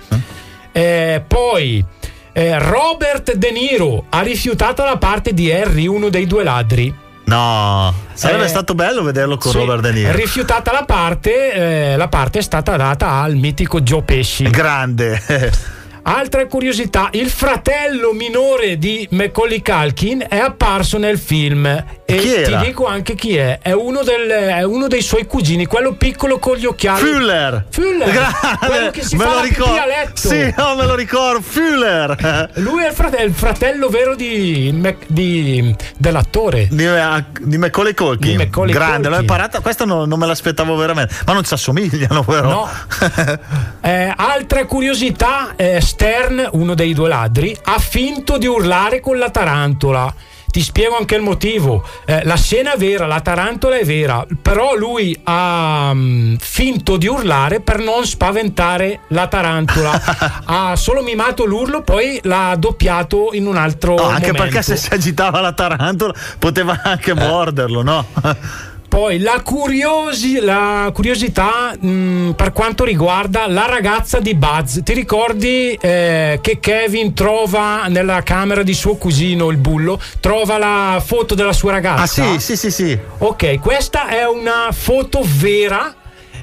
[0.72, 1.86] Eh, poi
[2.34, 6.94] eh, Robert De Niro ha rifiutato la parte di Harry, uno dei due ladri.
[7.30, 10.12] No, sarebbe Eh, stato bello vederlo con Sì, Robert De Niro.
[10.14, 14.50] Rifiutata la parte, eh, la parte è stata data al mitico Joe Pesci.
[14.50, 15.22] Grande.
[16.12, 21.68] Altra curiosità, il fratello minore di Macaulay Culkin è apparso nel film
[22.04, 25.94] e ti dico anche chi è, è uno, del- è uno dei suoi cugini, quello
[25.94, 27.00] piccolo con gli occhiali.
[27.00, 27.66] Fuller.
[27.70, 28.38] Fuller, Grande.
[28.66, 29.76] quello che si me fa lo ricordo.
[29.80, 30.28] a letto.
[30.28, 31.42] Sì, no, me lo ricordo.
[31.42, 32.50] Fuller.
[32.56, 36.68] Lui è il fratello, il fratello vero di, di- dell'attore.
[36.72, 38.32] Di, eh, di Macaulay Culkin.
[38.32, 39.22] Di Macaulay Grande, l'ho Culkin.
[39.22, 39.60] imparata.
[39.60, 41.14] Questa no- non me l'aspettavo veramente.
[41.28, 42.50] Ma non ci assomigliano, però.
[42.50, 42.70] No.
[43.82, 49.30] Eh, altra curiosità, eh, Stern, uno dei due ladri, ha finto di urlare con la
[49.30, 50.14] tarantola.
[50.50, 51.86] Ti spiego anche il motivo.
[52.06, 57.06] Eh, la scena è vera, la tarantola è vera, però lui ha mm, finto di
[57.08, 60.02] urlare per non spaventare la tarantola.
[60.46, 64.42] ha solo mimato l'urlo, poi l'ha doppiato in un altro No, anche momento.
[64.42, 68.06] perché se si agitava la tarantola poteva anche morderlo, no?
[68.90, 74.80] Poi la, curiosi- la curiosità mh, per quanto riguarda la ragazza di Buzz.
[74.84, 81.02] Ti ricordi eh, che Kevin trova nella camera di suo cugino, il bullo, trova la
[81.06, 82.02] foto della sua ragazza?
[82.02, 83.00] Ah sì, sì, sì, sì.
[83.20, 85.94] Ok, questa è una foto vera,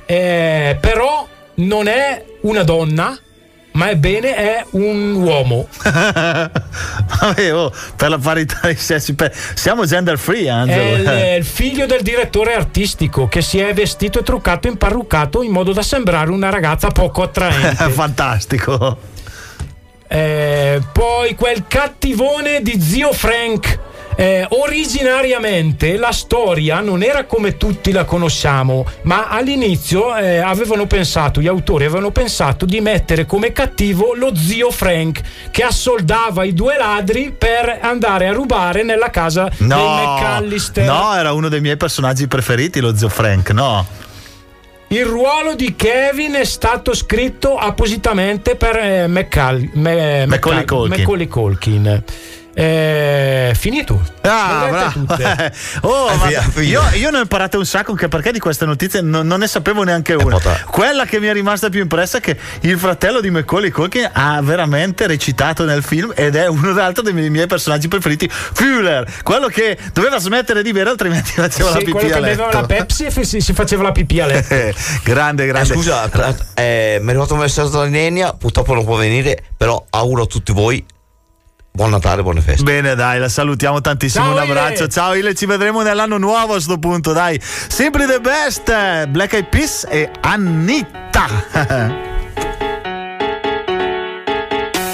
[0.07, 3.19] eh, però non è una donna,
[3.77, 5.69] ma ebbene è un uomo.
[5.83, 10.97] Vabbè, oh, per la parità dei sessi, per- siamo gender free, È Angelo.
[10.97, 15.73] il, il figlio del direttore artistico che si è vestito e truccato imparruccato in modo
[15.73, 17.89] da sembrare una ragazza poco attraente.
[17.91, 18.99] Fantastico.
[20.09, 23.79] Eh, poi quel cattivone di zio Frank.
[24.19, 31.41] Eh, originariamente la storia non era come tutti la conosciamo, ma all'inizio eh, avevano pensato,
[31.43, 36.79] gli autori avevano pensato di mettere come cattivo lo zio Frank che assoldava i due
[36.79, 40.87] ladri per andare a rubare nella casa dei No, McAllister.
[40.87, 43.87] no, era uno dei miei personaggi preferiti, lo zio Frank, no.
[44.89, 50.99] Il ruolo di Kevin è stato scritto appositamente per eh, McCall- Me- Macaulay McCall- Culkin.
[51.01, 52.03] Macaulay Culkin.
[52.59, 53.55] Eh.
[54.23, 54.93] Ah, ho dette bravo.
[55.07, 55.53] tutte.
[55.83, 56.63] Oh, Eh, ma via, via.
[56.91, 59.47] io, io ne ho imparate un sacco anche perché di queste notizie non, non ne
[59.47, 60.39] sapevo neanche una.
[60.71, 64.41] Quella che mi è rimasta più impressa è che il fratello di Macaulay Culkin ha
[64.43, 69.77] veramente recitato nel film ed è uno d'altro dei miei, personaggi preferiti, Fuller, quello che
[69.93, 72.61] doveva smettere di bere altrimenti faceva la Sì, quello pipì che a beveva letto.
[72.61, 74.55] la Pepsi e si, si faceva la pipì a letto.
[75.05, 75.75] grande, Eh, grande.
[75.75, 79.85] scusa, tra- eh, mi è arrivato un messaggio da Nenia, purtroppo non può venire, però
[79.91, 80.85] auguro a tutti voi
[81.77, 82.63] buon Natale, buone feste.
[82.65, 84.25] Bene, dai, la salutiamo tantissimo.
[84.25, 84.85] Ciao, un abbraccio.
[84.85, 84.89] Ile.
[84.89, 85.35] Ciao, Ile.
[85.35, 87.13] Ci vedremo nell'anno nuovo a sto punto.
[87.13, 89.07] Dai, Simply the best.
[89.09, 91.27] Black Eyed Peas e Anita.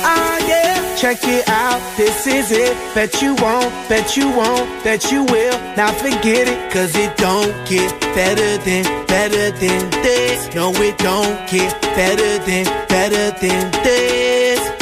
[0.04, 1.80] Ah, yeah, check it out.
[1.96, 2.74] This is it.
[2.94, 5.56] Bet you won't, bet you won't, bet you will.
[5.76, 10.52] Now forget it, cause it don't get better than, better than this.
[10.54, 14.81] No, it don't get better than, better than this.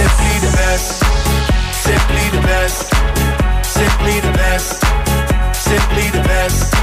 [0.00, 0.88] Simply the best.
[1.84, 2.88] Simply the best.
[3.78, 4.70] Simply the best.
[5.68, 6.74] Simply the best.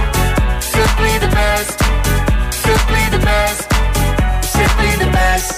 [0.62, 1.76] Simply the best.
[2.64, 3.62] Simply the best.
[4.58, 5.50] Simply the best.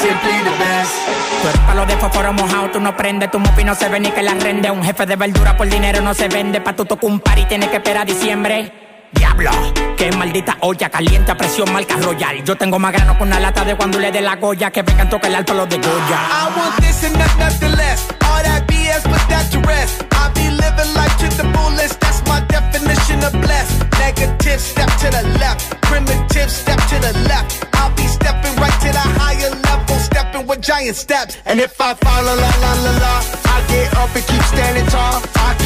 [0.00, 0.94] Simply the best.
[1.42, 4.22] Tú palo de fósforo mojado, tú no prendes, tu mufi no se ve ni que
[4.22, 4.70] la rende.
[4.70, 7.44] Un jefe de verdura por dinero no se vende, pa' tu tocar un par y
[7.44, 8.91] tienes que esperar diciembre.
[9.12, 9.50] Diablo,
[9.96, 12.42] qué maldita olla caliente a presión marca royal.
[12.44, 15.08] Yo tengo más grano con una lata de cuando le dé la goya que vengan
[15.08, 15.88] toca el alto los de Goya.
[15.88, 18.08] I want this and not nothing less.
[18.24, 20.04] All that BS, put that to rest.
[20.12, 22.00] I be living life to the fullest.
[22.00, 23.84] That's my definition of blessed.
[23.98, 25.80] Negative, step to the left.
[25.82, 27.64] Primitive, step to the left.
[27.74, 31.36] I'll be stepping right to the higher level, stepping with giant steps.
[31.46, 32.50] And if I fall, la la
[32.84, 35.20] la la, I get up and keep standing tall.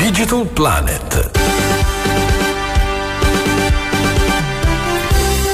[0.00, 1.79] Digital Planet.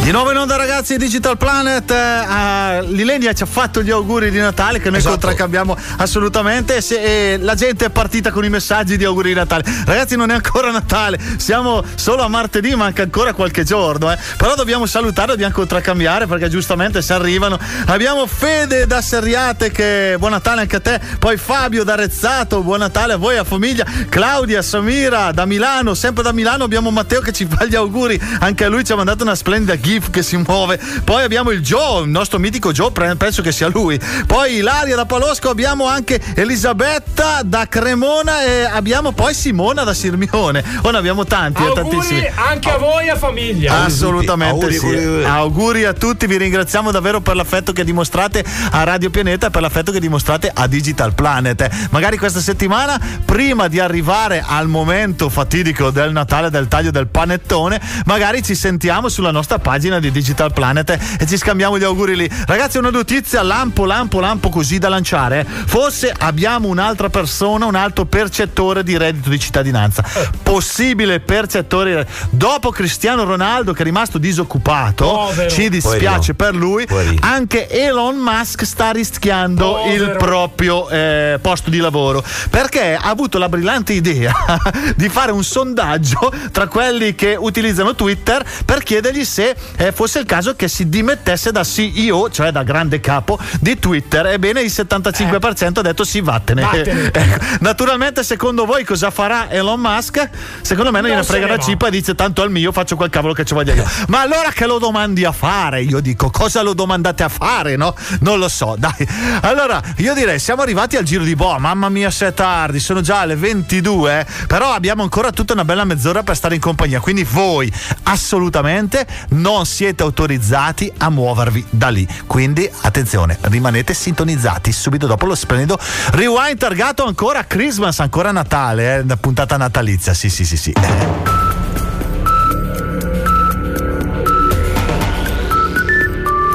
[0.07, 4.39] Di nuovo in onda ragazzi Digital Planet, eh, Lilenia ci ha fatto gli auguri di
[4.39, 5.15] Natale che noi Esatto.
[5.15, 9.65] contraccambiamo assolutamente se, e la gente è partita con i messaggi di auguri di Natale.
[9.85, 14.17] Ragazzi non è ancora Natale, siamo solo a martedì, manca ancora qualche giorno, eh.
[14.37, 17.59] però dobbiamo salutare, dobbiamo contraccambiare perché giustamente se arrivano.
[17.87, 22.79] Abbiamo Fede da Serriate che buon Natale anche a te, poi Fabio da Rezzato, buon
[22.79, 27.33] Natale a voi, a famiglia, Claudia, Samira da Milano, sempre da Milano abbiamo Matteo che
[27.33, 30.37] ci fa gli auguri, anche a lui ci ha mandato una splendida GIF che si
[30.37, 30.79] muove.
[31.05, 33.99] Poi abbiamo il Joe, il nostro mitico Joe, penso che sia lui.
[34.27, 40.63] Poi Ilaria da Palosco, abbiamo anche Elisabetta da Cremona e abbiamo poi Simona da Sirmione.
[40.83, 42.27] Oh, ne abbiamo tanti, eh, tantissimi.
[42.27, 43.85] Auguri anche a voi e a famiglia.
[43.85, 44.87] Assolutamente Auguri, sì.
[44.87, 45.25] auguri.
[45.25, 49.63] Auguri a tutti, vi ringraziamo davvero per l'affetto che dimostrate a Radio Pianeta e per
[49.63, 51.89] l'affetto che dimostrate a Digital Planet.
[51.91, 57.81] Magari questa settimana, prima di arrivare al momento fatidico del Natale, del taglio del panettone,
[58.05, 62.31] magari ci sentiamo sulla nostra pagina di Digital Planet e ci scambiamo gli auguri lì.
[62.47, 65.47] Ragazzi, una notizia lampo, lampo, lampo così da lanciare.
[65.47, 70.05] Forse abbiamo un'altra persona, un altro percettore di reddito di cittadinanza.
[70.43, 72.07] Possibile percettore.
[72.31, 75.49] Dopo Cristiano Ronaldo che è rimasto disoccupato, Povero.
[75.49, 76.35] ci dispiace Poverino.
[76.35, 76.87] per lui.
[76.87, 77.21] Poverino.
[77.23, 80.05] Anche Elon Musk sta rischiando Povero.
[80.05, 84.33] il proprio eh, posto di lavoro perché ha avuto la brillante idea
[84.97, 90.27] di fare un sondaggio tra quelli che utilizzano Twitter per chiedergli se eh, fosse il
[90.27, 94.27] caso che si dimettesse da CEO, cioè da grande capo di Twitter.
[94.27, 96.63] Ebbene, il 75% ha detto sì, vattene.
[96.63, 97.11] Vattene.
[97.27, 97.45] Ecco.
[97.61, 100.29] Naturalmente, secondo voi cosa farà Elon Musk?
[100.61, 103.11] Secondo me non, Non gliene frega la cipa e dice tanto al mio faccio quel
[103.11, 103.89] cavolo che ci voglio io.
[104.09, 105.83] Ma allora che lo domandi a fare?
[105.83, 107.95] Io dico, cosa lo domandate a fare, no?
[108.21, 109.07] Non lo so, dai.
[109.43, 111.59] Allora, io direi, siamo arrivati al giro di boa.
[111.59, 114.27] Mamma mia, se è tardi, sono già le 22, eh.
[114.47, 117.01] però abbiamo ancora tutta una bella mezz'ora per stare in compagnia.
[117.01, 117.73] Quindi voi
[118.03, 122.07] assolutamente non siete autorizzati a muovervi da lì.
[122.27, 125.79] Quindi attenzione, rimanete sintonizzati subito dopo lo splendido
[126.11, 130.15] rewind targato ancora Christmas, ancora Natale, eh, puntata natalizia.
[130.15, 130.73] Sì, sì, sì, sì.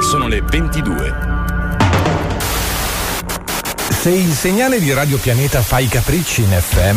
[0.00, 1.41] Sono le 22.
[4.02, 6.96] Se il segnale di Radio Pianeta fa i capricci in FM,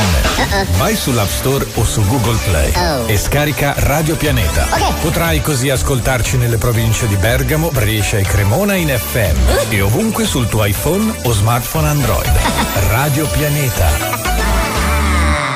[0.80, 2.74] vai sull'App Store o su Google Play
[3.06, 4.66] e scarica Radio Pianeta.
[5.02, 10.48] Potrai così ascoltarci nelle province di Bergamo, Brescia e Cremona in FM e ovunque sul
[10.48, 12.32] tuo iPhone o smartphone Android.
[12.90, 13.88] Radio Pianeta.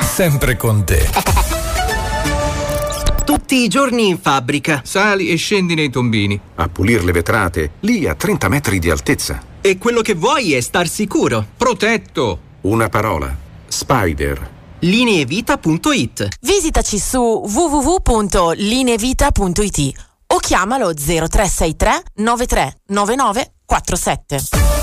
[0.02, 1.04] Sempre con te.
[3.26, 4.82] Tutti i giorni in fabbrica.
[4.84, 9.49] Sali e scendi nei tombini, a pulire le vetrate, lì a 30 metri di altezza.
[9.62, 11.44] E quello che vuoi è star sicuro.
[11.56, 12.38] Protetto!
[12.62, 13.36] Una parola.
[13.68, 14.50] Spider.
[14.80, 19.92] Lineevita.it Visitaci su www.linevita.it
[20.28, 24.79] o chiamalo 0363 93 99 47.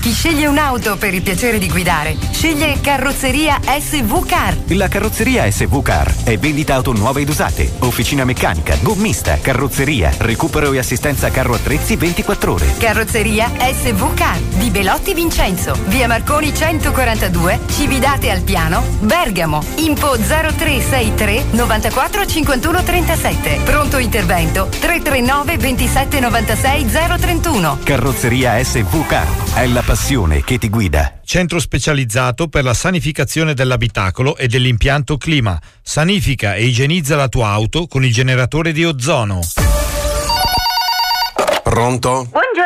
[0.00, 4.56] Chi sceglie un'auto per il piacere di guidare, sceglie Carrozzeria SV Car.
[4.68, 10.72] La carrozzeria SV Car è vendita auto nuove ed usate, officina meccanica, gommista, carrozzeria, recupero
[10.72, 12.66] e assistenza carro attrezzi 24 ore.
[12.78, 19.62] Carrozzeria SV Car di Belotti Vincenzo, via Marconi 142, Cividate al Piano, Bergamo.
[19.76, 23.60] Info 0363 94 51 37.
[23.64, 27.78] Pronto intervento 339 27 96 031.
[27.82, 31.20] Carrozzeria SV Car è la passione che ti guida.
[31.24, 35.56] Centro specializzato per la sanificazione dell'abitacolo e dell'impianto clima.
[35.80, 39.38] Sanifica e igienizza la tua auto con il generatore di ozono.
[41.62, 42.28] Pronto?
[42.30, 42.65] Buongiorno,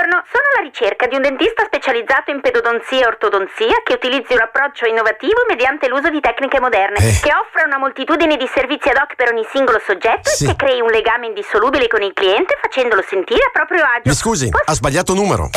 [0.71, 5.89] ricerca di un dentista specializzato in pedodonzia e ortodonzia che utilizzi un approccio innovativo mediante
[5.89, 7.19] l'uso di tecniche moderne, Eh.
[7.21, 10.45] che offra una moltitudine di servizi ad hoc per ogni singolo soggetto Sì.
[10.45, 14.09] e che crei un legame indissolubile con il cliente facendolo sentire a proprio agio.
[14.09, 15.51] Mi scusi, ha sbagliato numero.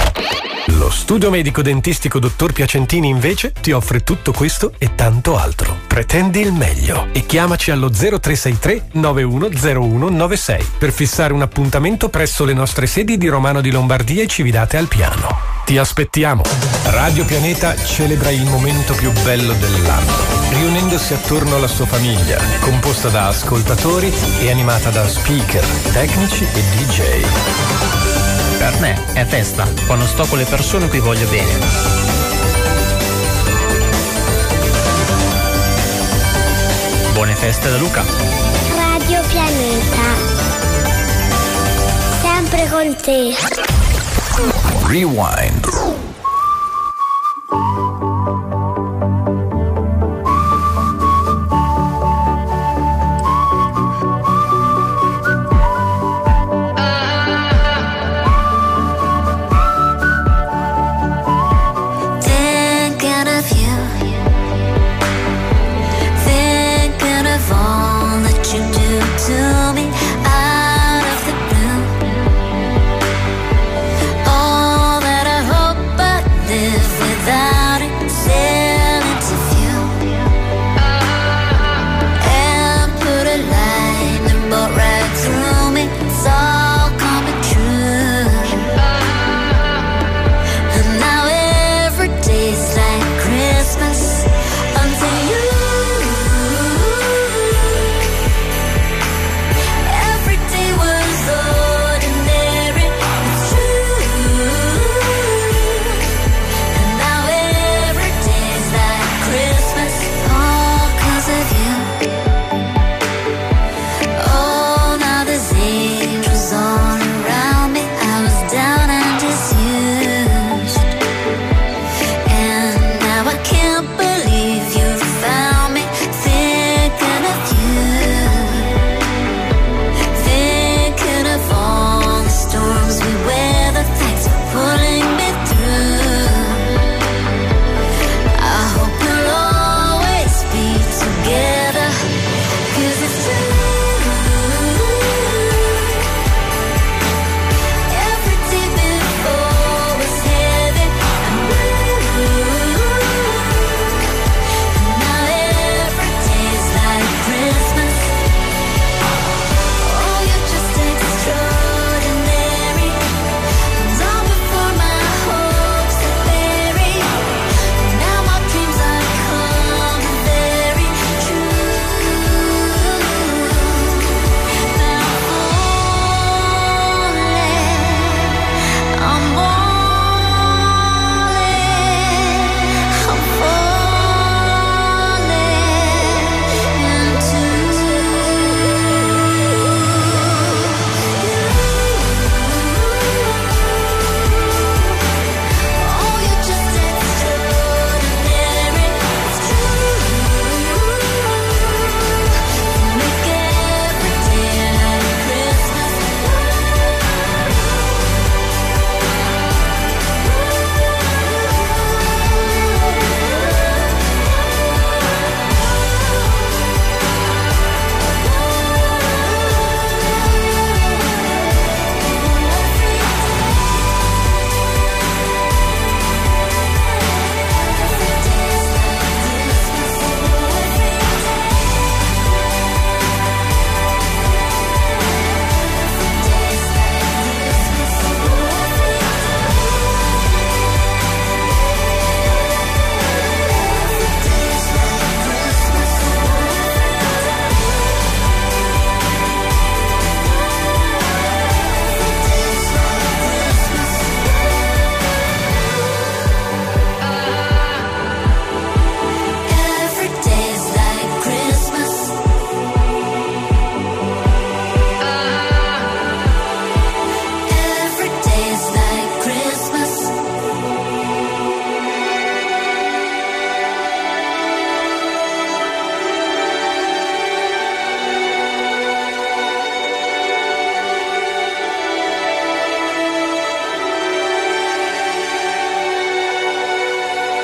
[0.79, 5.75] Lo studio medico dentistico dottor Piacentini invece ti offre tutto questo e tanto altro.
[5.87, 12.87] Pretendi il meglio e chiamaci allo 0363 910196 per fissare un appuntamento presso le nostre
[12.87, 15.02] sedi di Romano di Lombardia e Cividate al Piano.
[15.65, 16.43] Ti aspettiamo.
[16.87, 20.11] Radio Pianeta celebra il momento più bello dell'anno,
[20.49, 27.25] riunendosi attorno alla sua famiglia, composta da ascoltatori e animata da speaker, tecnici e DJ.
[28.57, 31.57] Per me è festa, quando sto con le persone cui voglio bene.
[37.13, 38.03] Buone feste da Luca.
[38.75, 40.01] Radio Pianeta.
[42.21, 44.02] Sempre con te.
[44.89, 46.02] Rewind.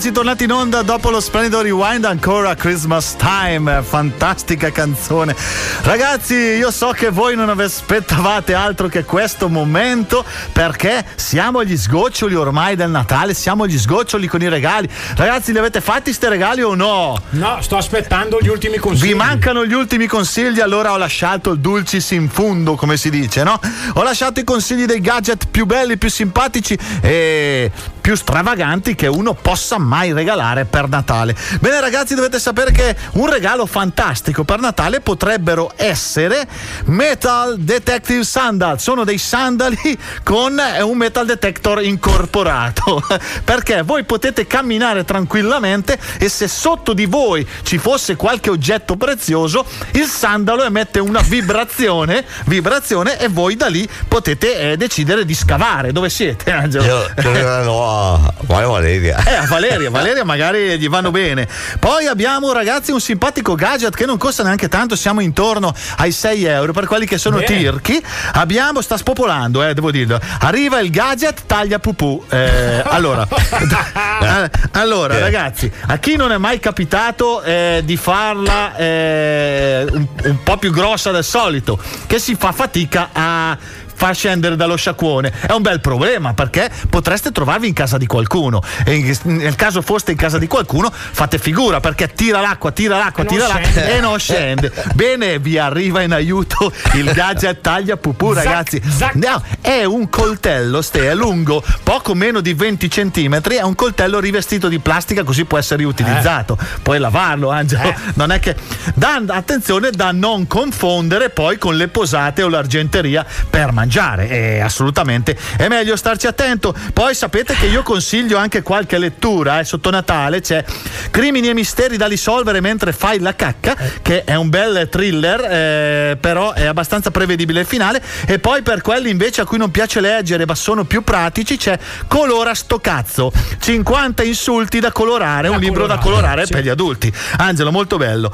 [0.00, 5.36] Eccoci tornati in onda dopo lo splendido rewind ancora Christmas Time, fantastica canzone.
[5.82, 12.34] Ragazzi, io so che voi non aspettavate altro che questo momento perché siamo agli sgoccioli
[12.34, 14.88] ormai del Natale, siamo agli sgoccioli con i regali.
[15.16, 17.20] Ragazzi, li avete fatti ste regali o no?
[17.30, 19.08] No, sto aspettando gli ultimi consigli.
[19.08, 23.42] Vi mancano gli ultimi consigli, allora ho lasciato il dulcis in fundo, come si dice,
[23.42, 23.60] no?
[23.94, 27.70] Ho lasciato i consigli dei gadget più belli, più simpatici e
[28.00, 31.36] più stravaganti che uno possa mai regalare per Natale.
[31.60, 36.46] Bene ragazzi, dovete sapere che un regalo fantastico per Natale potrebbero essere
[36.86, 38.80] Metal Detective Sandal.
[38.80, 43.02] Sono dei sandali con un metal detector incorporato.
[43.44, 49.64] Perché voi potete camminare tranquillamente e se sotto di voi ci fosse qualche oggetto prezioso,
[49.92, 55.92] il sandalo emette una vibrazione, vibrazione e voi da lì potete eh, decidere di scavare.
[55.92, 56.84] Dove siete, Angelo?
[56.84, 59.22] Io lo regalo a, vai Valeria.
[59.24, 61.48] Eh, a Valeria, Valeria magari gli vanno bene.
[61.78, 66.44] Poi abbiamo ragazzi un simpatico gadget che non costa neanche tanto, siamo intorno ai 6
[66.44, 67.46] euro per quelli che sono Bene.
[67.46, 68.02] tirchi.
[68.32, 70.20] Abbiamo, sta spopolando, eh, devo dirlo.
[70.40, 72.22] Arriva il gadget taglia pupù.
[72.28, 79.86] Eh, allora, eh, allora ragazzi, a chi non è mai capitato eh, di farla eh,
[79.90, 83.56] un, un po' più grossa del solito, che si fa fatica a
[84.00, 85.30] far scendere dallo sciacquone.
[85.46, 88.62] È un bel problema perché potreste trovarvi in casa di qualcuno.
[88.86, 93.24] E nel caso foste in casa di qualcuno fate figura perché tira l'acqua tira l'acqua
[93.24, 94.72] non tira l'acqua e non scende.
[94.94, 98.80] Bene vi arriva in aiuto il gadget taglia pupù ragazzi.
[98.88, 99.16] zac.
[99.16, 104.18] No, è un coltello ste è lungo poco meno di 20 centimetri è un coltello
[104.18, 107.94] rivestito di plastica così può essere riutilizzato puoi lavarlo Angelo.
[108.14, 108.56] Non è che
[108.94, 115.36] da, attenzione da non confondere poi con le posate o l'argenteria per mangiare è assolutamente
[115.56, 116.74] è meglio starci attento.
[116.92, 120.64] Poi sapete che io consiglio anche qualche lettura eh, sotto Natale c'è
[121.10, 126.16] Crimini e misteri da risolvere mentre fai la cacca che è un bel thriller eh,
[126.20, 128.02] però è abbastanza prevedibile il finale.
[128.26, 131.78] E poi per quelli invece a cui non piace leggere ma sono più pratici c'è
[132.06, 133.32] Colora sto cazzo.
[133.58, 137.12] 50 insulti da colorare un libro da colorare per gli adulti.
[137.38, 138.32] Angelo molto bello.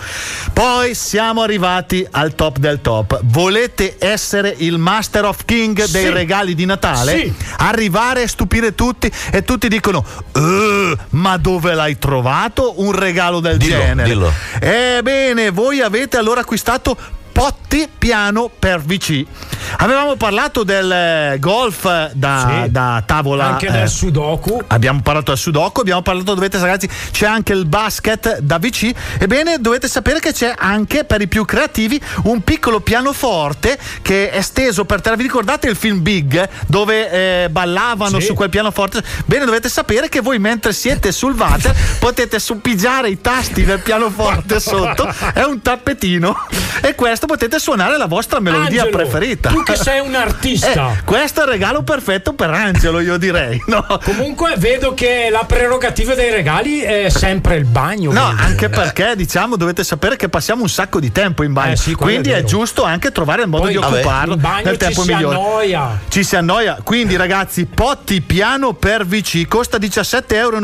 [0.52, 3.20] Poi siamo arrivati al top del top.
[3.24, 6.10] Volete essere il master of king dei Sì.
[6.10, 7.32] regali di Natale Sì.
[7.58, 13.56] arrivare e stupire tutti e tutti dicono "Eh, ma dove l'hai trovato un regalo del
[13.56, 14.32] Dillo, genere dillo.
[14.60, 16.96] ebbene voi avete allora acquistato
[17.36, 19.22] Potti piano per VC.
[19.78, 22.70] Avevamo parlato del eh, golf da, Sì.
[22.70, 23.44] da tavola.
[23.48, 24.62] Anche eh, del Sudoku.
[24.68, 28.90] Abbiamo parlato del Sudoku, abbiamo parlato, dovete ragazzi, c'è anche il basket da VC.
[29.18, 34.40] Ebbene, dovete sapere che c'è anche per i più creativi un piccolo pianoforte che è
[34.40, 35.16] steso per terra.
[35.16, 37.10] Vi ricordate il film Big dove
[37.44, 38.24] eh, ballavano Sì.
[38.26, 39.02] su quel pianoforte?
[39.26, 44.58] Bene, dovete sapere che voi mentre siete sul water potete suppigiare i tasti del pianoforte
[44.58, 45.06] sotto.
[45.34, 46.34] È un tappetino
[46.80, 49.50] e questo potete suonare la vostra melodia Angelo, preferita.
[49.50, 50.92] tu che sei un artista.
[50.92, 53.62] Eh, questo è il regalo perfetto per Angelo, io direi.
[53.66, 53.84] No?
[54.04, 58.12] Comunque vedo che la prerogativa dei regali è sempre il bagno.
[58.12, 58.42] No, quindi.
[58.42, 61.72] anche perché diciamo dovete sapere che passiamo un sacco di tempo in bagno.
[61.72, 64.64] Eh sì, quindi è è, giusto anche trovare il modo Poi, di vabbè, occuparlo bagno
[64.64, 65.36] nel tempo ci si migliore.
[65.36, 66.00] annoia.
[66.08, 66.78] Ci si annoia.
[66.82, 70.60] Quindi, ragazzi, potti piano per VC costa 17,90 euro,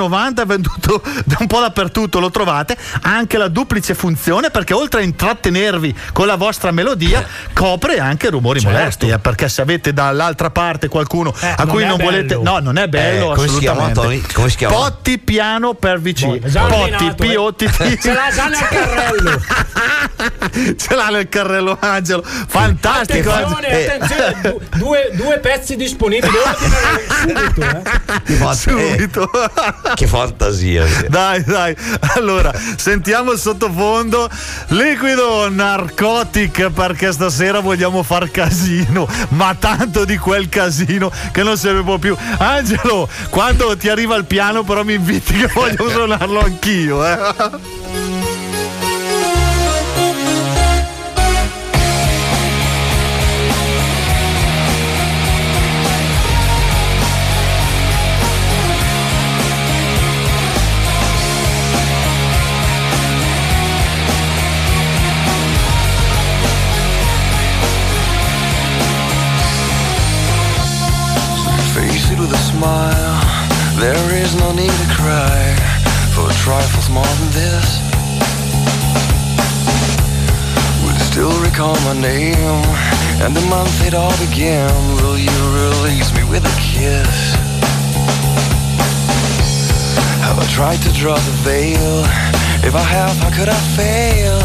[0.46, 2.76] venduto da un po' dappertutto, lo trovate.
[3.02, 8.28] Ha anche la duplice funzione perché oltre a intrattenervi con la vostra melodia, copre anche
[8.30, 8.76] rumori Certo.
[8.76, 9.08] molesti.
[9.08, 12.42] eh, perché se avete dall'altra parte qualcuno Eh, a non cui non volete, bello.
[12.42, 13.90] no, non è bello Eh, come si chiama.
[13.90, 14.20] Tony?
[14.32, 14.74] Come si chiama?
[14.74, 16.26] Potti piano per VC.
[16.26, 17.98] Boh, Potti, ordinato, eh.
[18.00, 19.40] Ce l'ha già nel carrello.
[20.76, 22.22] Ce l'ha nel carrello Angelo.
[22.22, 23.30] Fantastico.
[23.30, 26.32] Attenzione, Eh, attenzione, du- due, due pezzi disponibili.
[27.22, 27.82] Subito, eh.
[28.24, 29.30] Che, fa- Subito.
[29.32, 30.84] eh, che fantasia.
[31.08, 31.74] Dai, dai.
[32.16, 34.28] Allora, sentiamo il sottofondo.
[34.68, 35.48] Liquido
[36.42, 41.82] narcotic perché stasera vogliamo far casino, ma tanto di quel casino che non se ne
[41.82, 42.16] può più.
[42.38, 47.81] Angelo, quando ti arriva il piano però mi inviti che voglio suonarlo anch'io, eh.
[73.82, 75.56] There's no need to cry
[76.14, 77.80] for trifles more than this.
[80.86, 82.62] You still recall my name
[83.20, 84.70] and the month it all began?
[85.02, 87.34] Will you release me with a kiss?
[90.22, 92.04] Have I tried to draw the veil?
[92.62, 94.38] If I have, how could I fail?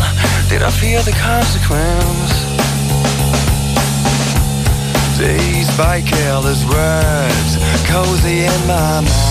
[0.49, 2.33] Did I fear the consequence?
[5.19, 9.26] Dazed by careless words, cozy in my mind.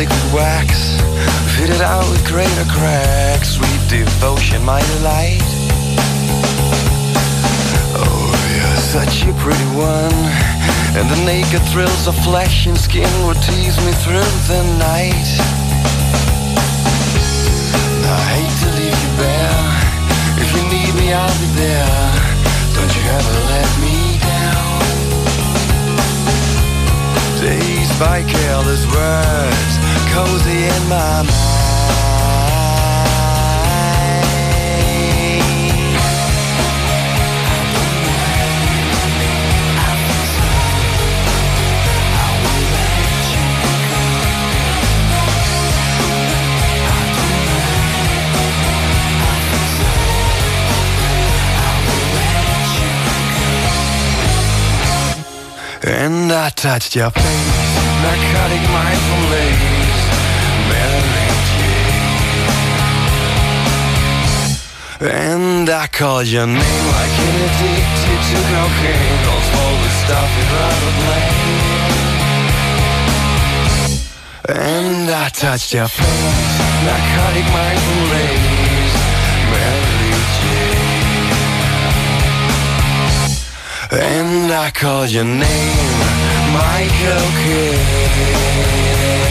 [0.00, 0.96] Liquid wax,
[1.58, 5.44] fitted out with greater cracks, sweet devotion, my delight.
[8.00, 10.16] Oh, you're such a pretty one,
[10.96, 15.28] and the naked thrills of flesh and skin would tease me through the night.
[18.08, 19.68] I hate to leave you bare.
[20.40, 22.08] If you need me, I'll be there.
[22.72, 24.80] Don't you ever let me down.
[27.44, 29.72] Dazed by careless words,
[30.12, 31.50] cozy in my mind.
[55.82, 57.24] And I touched your face,
[58.02, 59.89] narcotic mindful lace, Mary Jane.
[65.02, 71.70] And I called your name like an addicted to cocaine, all slowly stuffing rubber blade.
[74.50, 78.96] And I touched your face, narcotic mindful lace,
[79.52, 81.00] Mary Jane.
[83.92, 85.98] And I called your name,
[86.52, 89.29] Michael Kidd.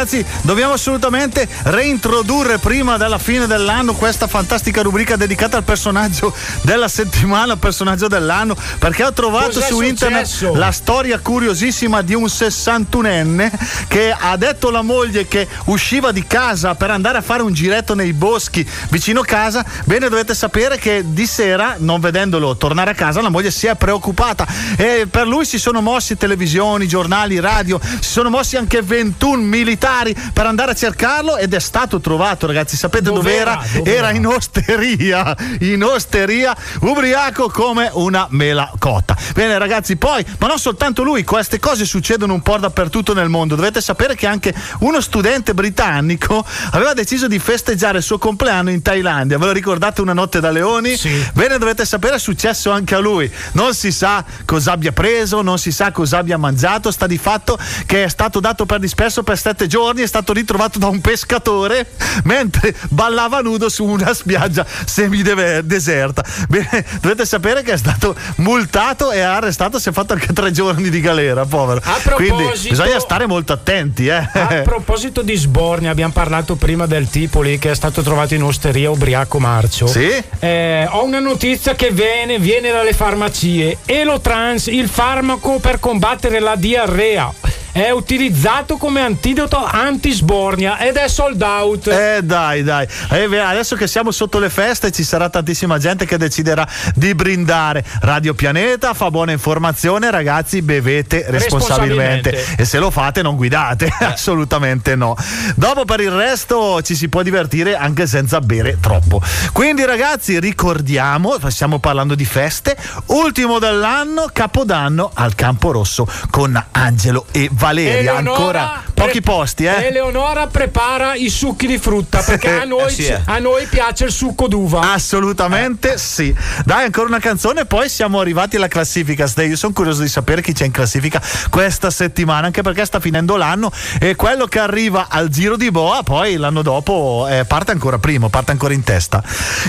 [0.00, 6.88] Ragazzi, dobbiamo assolutamente reintrodurre prima della fine dell'anno questa fantastica rubrica dedicata al personaggio della
[6.88, 10.54] settimana, personaggio dell'anno, perché ho trovato Cos'è su internet successo?
[10.54, 13.50] la storia curiosissima di un 61enne
[13.88, 17.94] che ha detto alla moglie che usciva di casa per andare a fare un giretto
[17.94, 19.62] nei boschi vicino casa.
[19.84, 23.74] Bene, dovete sapere che di sera, non vedendolo tornare a casa, la moglie si è
[23.74, 24.46] preoccupata
[24.76, 29.88] e per lui si sono mossi televisioni, giornali, radio, si sono mossi anche 21 militari
[30.32, 32.76] per andare a cercarlo ed è stato trovato, ragazzi.
[32.76, 33.62] Sapete dove era?
[33.82, 39.16] Era in osteria, in osteria, ubriaco come una mela cotta.
[39.34, 43.56] Bene, ragazzi, poi, ma non soltanto lui, queste cose succedono un po' dappertutto nel mondo.
[43.56, 48.82] Dovete sapere che anche uno studente britannico aveva deciso di festeggiare il suo compleanno in
[48.82, 49.38] Thailandia.
[49.38, 50.96] Ve lo ricordate una notte da leoni?
[50.96, 51.26] Sì.
[51.34, 53.30] Bene, dovete sapere, è successo anche a lui.
[53.52, 56.90] Non si sa cosa abbia preso, non si sa cosa abbia mangiato.
[56.90, 60.78] Sta di fatto che è stato dato per disperso per sette giorni, è stato ritrovato
[60.78, 61.86] da un pescatore
[62.24, 66.24] mentre ballava nudo su una spiaggia semideserta.
[66.48, 70.90] Bene, dovete sapere che è stato multato e arrestato, si è fatto anche tre giorni
[70.90, 71.80] di galera, povero.
[72.14, 74.28] Quindi bisogna stare molto attenti, eh.
[74.32, 78.42] A proposito di sborni, abbiamo parlato prima del tipo lì che è stato trovato in
[78.42, 79.86] osteria ubriaco marcio.
[79.86, 80.10] Sì?
[80.38, 83.78] Eh, ho una notizia che viene, viene dalle farmacie.
[83.84, 87.32] Elotrans, il farmaco per combattere la diarrea.
[87.72, 91.86] È utilizzato come antidoto antisbornia ed è sold out.
[91.88, 92.86] Eh dai, dai.
[93.10, 97.84] Eh, adesso che siamo sotto le feste ci sarà tantissima gente che deciderà di brindare.
[98.00, 102.30] Radio Pianeta fa buona informazione, ragazzi, bevete responsabilmente.
[102.30, 102.62] Responsabilmente.
[102.62, 105.16] E se lo fate non guidate, assolutamente no.
[105.54, 109.20] Dopo per il resto ci si può divertire anche senza bere troppo.
[109.52, 112.76] Quindi ragazzi, ricordiamo, stiamo parlando di feste,
[113.06, 117.98] ultimo dell'anno, Capodanno al Campo Rosso con Angelo e Valeria.
[117.98, 119.86] Eleonora Ancora pochi posti, eh?
[119.86, 123.20] Eleonora prepara i succhi di frutta perché a noi, Eh sì, eh.
[123.24, 124.92] a noi piace il succo d'uva.
[124.92, 126.34] Assolutamente sì.
[126.64, 129.26] Dai, ancora una canzone, poi siamo arrivati alla classifica.
[129.26, 131.20] Ste, Io sono curioso di sapere chi c'è in classifica
[131.50, 136.02] questa settimana, anche perché sta finendo l'anno e quello che arriva al giro di boa,
[136.02, 139.22] poi l'anno dopo eh, parte ancora primo, parte ancora in testa.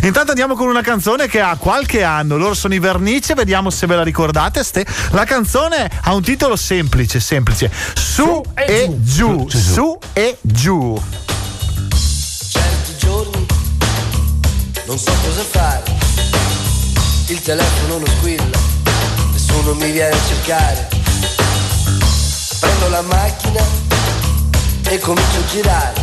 [0.04, 3.86] Intanto andiamo con una canzone che ha qualche anno, loro sono i Vernice, vediamo se
[3.86, 4.64] ve la ricordate.
[4.64, 4.86] Ste.
[5.12, 7.72] La canzone ha un titolo semplice, semplice.
[7.96, 11.02] Su, e, giù, su e giù.
[12.50, 13.46] certi giorni
[14.86, 15.84] non so cosa fare.
[17.28, 18.60] Il telefono non squilla,
[19.32, 20.90] nessuno mi viene a cercare.
[22.60, 23.64] Prendo la macchina
[24.90, 25.94] e comincio a girare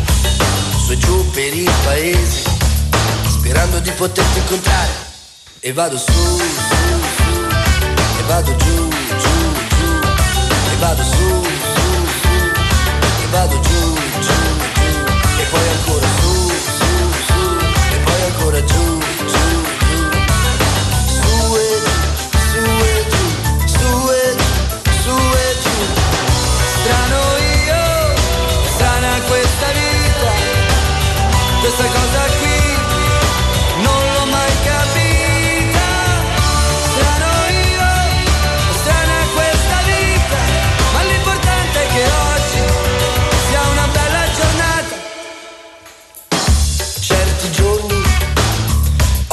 [0.89, 2.43] su e giù per il paese,
[3.29, 5.07] sperando di poterti incontrare.
[5.61, 6.39] E vado su, su,
[7.17, 7.47] su,
[8.19, 10.01] e vado giù, giù, giù,
[10.73, 11.48] e vado su,
[13.29, 14.48] e vado giù,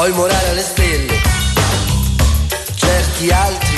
[0.05, 1.19] ho il morale alle stelle,
[2.75, 3.75] certi altri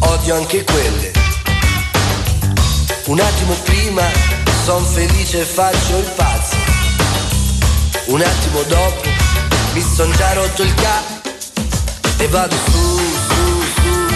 [0.00, 1.12] odio anche quelle.
[3.04, 4.02] Un attimo prima
[4.64, 6.56] son felice e faccio il pazzo.
[8.06, 9.08] Un attimo dopo
[9.74, 11.02] mi son già rotto il ca
[12.18, 12.98] e vado su,
[13.28, 14.14] su, su,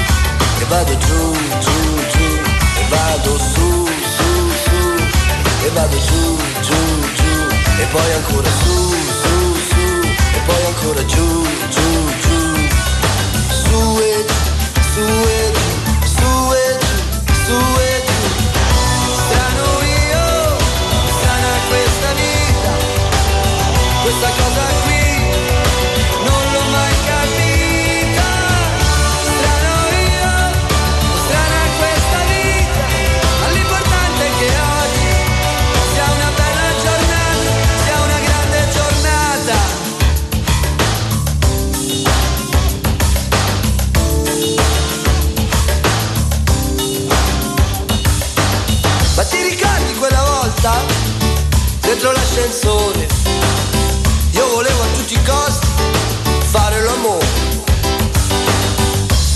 [0.60, 2.40] e vado giù, giù, giù,
[2.80, 9.31] e vado su, su, su, e vado giù, giù, giù, e poi ancora su, su,
[10.82, 12.38] ancora giù, giù, giù,
[13.62, 14.34] su e giù,
[14.92, 15.68] su e giù,
[16.16, 18.18] su e giù, su e giù.
[19.14, 19.66] Strano
[20.10, 20.26] io,
[21.18, 22.72] strana questa vita,
[24.02, 24.91] questa cosa qui
[52.02, 53.06] Dentro l'ascensore.
[54.32, 55.68] Io volevo a tutti i costi
[56.50, 57.24] fare l'amore.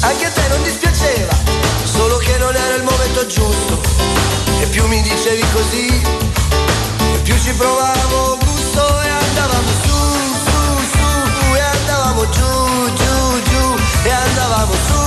[0.01, 1.33] Anche a te non dispiaceva
[1.85, 3.79] Solo che non era il momento giusto.
[4.61, 5.87] E più mi dicevi così
[7.15, 9.99] E più ci provavo gusto E andavamo su,
[10.47, 10.59] su,
[10.91, 15.01] su E andavamo giù, giù, giù E andavamo su,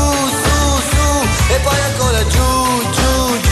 [0.43, 3.48] su, su E poi ancora giù, giù, giù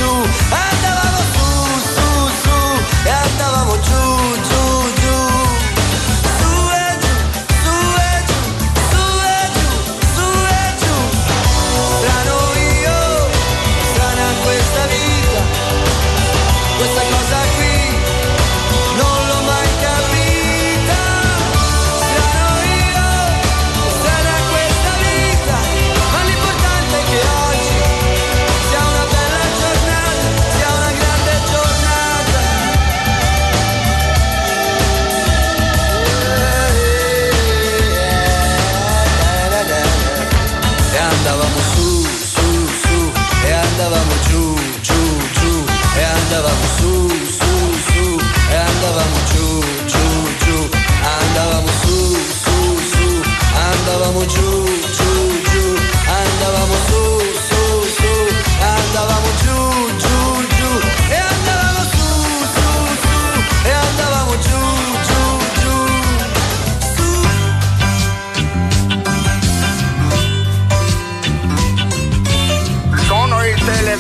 [3.08, 4.16] su E andavamo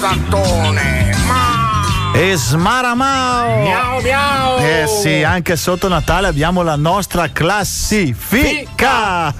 [0.07, 3.61] Telegattone, ma E smaramao!
[3.61, 4.57] Miau miau!
[4.59, 9.33] Eh sì, anche sotto Natale abbiamo la nostra classifica.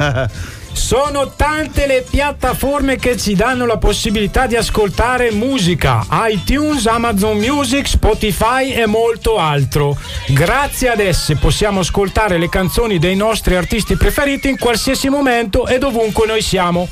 [0.74, 7.88] Sono tante le piattaforme che ci danno la possibilità di ascoltare musica, iTunes, Amazon Music,
[7.88, 9.98] Spotify e molto altro.
[10.28, 15.78] Grazie ad esse possiamo ascoltare le canzoni dei nostri artisti preferiti in qualsiasi momento e
[15.78, 16.90] dovunque noi siamo.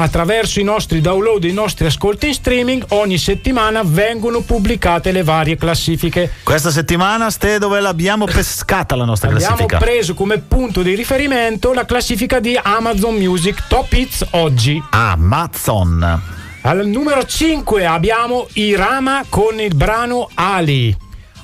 [0.00, 5.24] Attraverso i nostri download e i nostri ascolti in streaming ogni settimana vengono pubblicate le
[5.24, 6.34] varie classifiche.
[6.44, 9.78] Questa settimana, Ste, dove l'abbiamo pescata la nostra Abbiamo classifica?
[9.78, 14.80] preso come punto di riferimento la classifica di Amazon Music Top Hits oggi.
[14.90, 16.22] Amazon.
[16.60, 20.96] Al numero 5 abbiamo Irama con il brano Ali.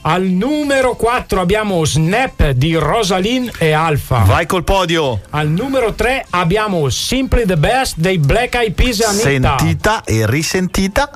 [0.07, 4.19] Al numero 4 abbiamo Snap di Rosalind e Alfa.
[4.19, 5.19] Vai col podio.
[5.31, 9.57] Al numero 3 abbiamo Simply the Best dei Black Eyed Peas Anita.
[9.57, 11.11] Sentita e risentita.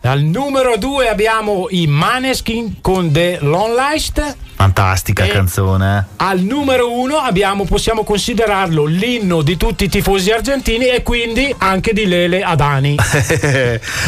[0.00, 4.36] Al numero 2 abbiamo i Maneskin con The Lonelist.
[4.54, 6.06] Fantastica E- canzone.
[6.16, 11.92] Al numero 1 abbiamo, possiamo considerarlo l'inno di tutti i tifosi argentini e quindi anche
[11.92, 12.94] di Lele Adani.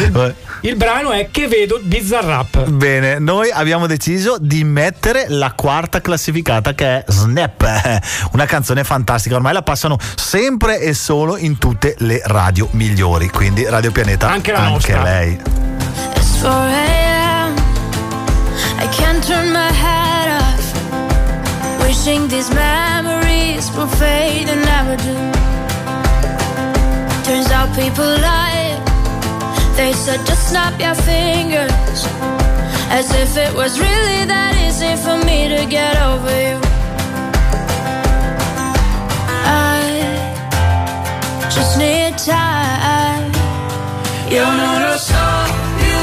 [0.63, 2.65] Il brano è Che vedo Bizzarrap.
[2.69, 8.01] Bene, noi abbiamo deciso di mettere la quarta classificata che è Snap,
[8.33, 13.65] una canzone fantastica, ormai la passano sempre e solo in tutte le radio migliori, quindi
[13.69, 15.03] Radio Pianeta Anche la anche nostra.
[15.03, 15.41] lei.
[16.17, 17.55] It's 4 a.m.
[18.81, 21.81] I can't turn my head off.
[21.87, 25.15] Wishing these memories will fade and never do.
[27.23, 28.58] Turns out people lie.
[29.79, 31.71] They said just snap your fingers.
[32.91, 36.59] As if it was really that easy for me to get over you.
[39.47, 39.87] I
[41.49, 43.31] just need time.
[44.31, 45.25] Io non lo so
[45.79, 46.03] più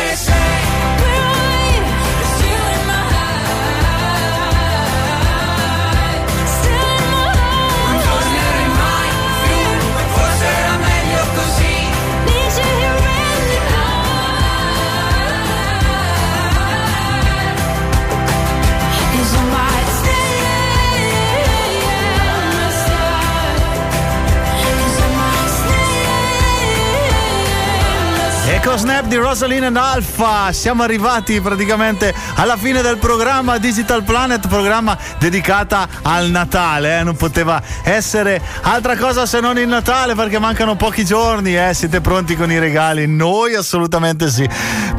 [28.63, 30.51] Eco Snap di Rosalind and Alpha.
[30.51, 36.99] Siamo arrivati praticamente alla fine del programma Digital Planet, programma dedicata al Natale.
[36.99, 37.03] eh.
[37.03, 41.57] Non poteva essere altra cosa se non il Natale perché mancano pochi giorni.
[41.57, 41.73] eh.
[41.73, 43.07] Siete pronti con i regali?
[43.07, 44.47] Noi assolutamente sì.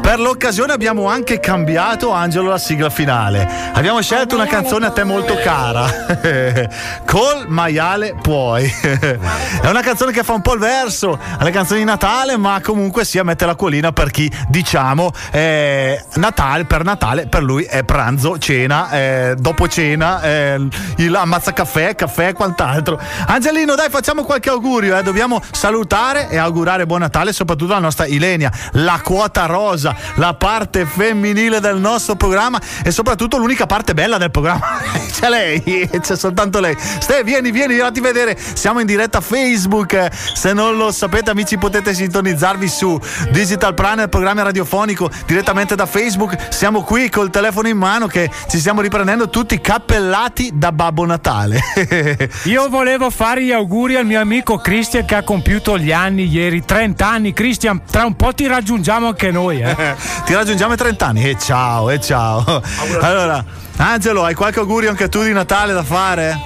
[0.01, 3.49] Per l'occasione abbiamo anche cambiato, Angelo, la sigla finale.
[3.71, 5.85] Abbiamo scelto una canzone a te molto cara.
[7.07, 8.65] Col maiale puoi.
[8.83, 13.05] È una canzone che fa un po' il verso alle canzoni di Natale, ma comunque
[13.05, 18.89] sia mette l'acquolina per chi diciamo eh, Natale per Natale per lui è pranzo, cena,
[18.91, 20.67] eh, dopo cena, eh,
[20.97, 22.99] il ammazza caffè, caffè e quant'altro.
[23.27, 25.03] Angelino, dai, facciamo qualche augurio, eh.
[25.03, 29.95] dobbiamo salutare e augurare buon Natale soprattutto alla nostra Ilenia, la quota rosa.
[30.15, 34.79] la parte femminile del nostro programma e soprattutto l'unica parte bella del programma.
[35.11, 36.75] c'è lei, c'è soltanto lei.
[36.77, 38.37] Ste, vieni, vieni, fatti vedere.
[38.53, 40.09] Siamo in diretta Facebook.
[40.11, 42.99] Se non lo sapete, amici, potete sintonizzarvi su
[43.43, 46.37] Digital Planner, programma radiofonico direttamente da Facebook.
[46.47, 51.59] Siamo qui col telefono in mano che ci stiamo riprendendo tutti cappellati da Babbo Natale.
[52.45, 56.63] Io volevo fare gli auguri al mio amico Christian che ha compiuto gli anni ieri,
[56.63, 57.33] 30 anni.
[57.33, 59.59] Christian, tra un po' ti raggiungiamo anche noi.
[59.59, 59.75] Eh.
[60.23, 61.29] Ti raggiungiamo ai 30 anni.
[61.29, 62.63] E ciao, e ciao.
[63.01, 63.43] Allora,
[63.75, 66.39] Angelo, hai qualche augurio anche tu di Natale da fare?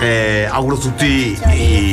[0.00, 1.92] Eh, auguro a tutti i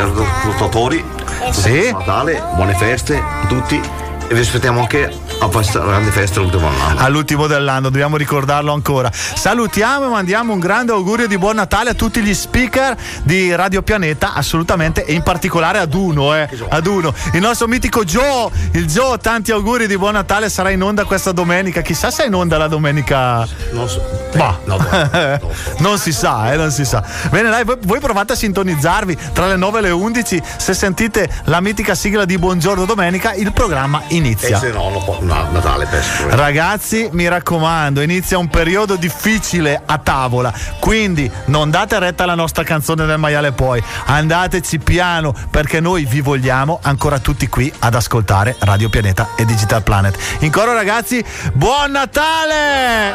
[0.00, 1.90] ascoltatori Sì.
[1.90, 4.01] Natale, buone feste a tutti
[4.32, 7.00] e vi aspettiamo anche a questa grande festa l'ultimo anno.
[7.00, 9.10] All'ultimo dell'anno, dobbiamo ricordarlo ancora.
[9.12, 13.82] Salutiamo e mandiamo un grande augurio di buon Natale a tutti gli speaker di Radio
[13.82, 17.12] Pianeta, assolutamente, e in particolare ad uno, eh, ad uno.
[17.34, 21.32] Il nostro mitico Joe, il Joe, tanti auguri di buon Natale, sarà in onda questa
[21.32, 21.82] domenica.
[21.82, 23.46] Chissà se è in onda la domenica.
[23.72, 24.02] Non so.
[24.34, 24.60] Bah.
[25.78, 27.04] non si sa, eh, non si sa.
[27.28, 30.42] Bene, dai, voi, voi provate a sintonizzarvi tra le 9 e le 11.
[30.56, 34.58] Se sentite la mitica sigla di Buongiorno Domenica, il programma E inizia.
[34.58, 36.34] se no, no, no, Natale pesto.
[36.36, 42.62] Ragazzi, mi raccomando, inizia un periodo difficile a tavola, quindi non date retta alla nostra
[42.62, 48.56] canzone del maiale poi, andateci piano perché noi vi vogliamo ancora tutti qui ad ascoltare
[48.60, 50.16] Radio Pianeta e Digital Planet.
[50.40, 53.14] In coro ragazzi, buon Natale!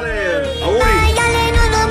[0.59, 1.87] Maiale non lo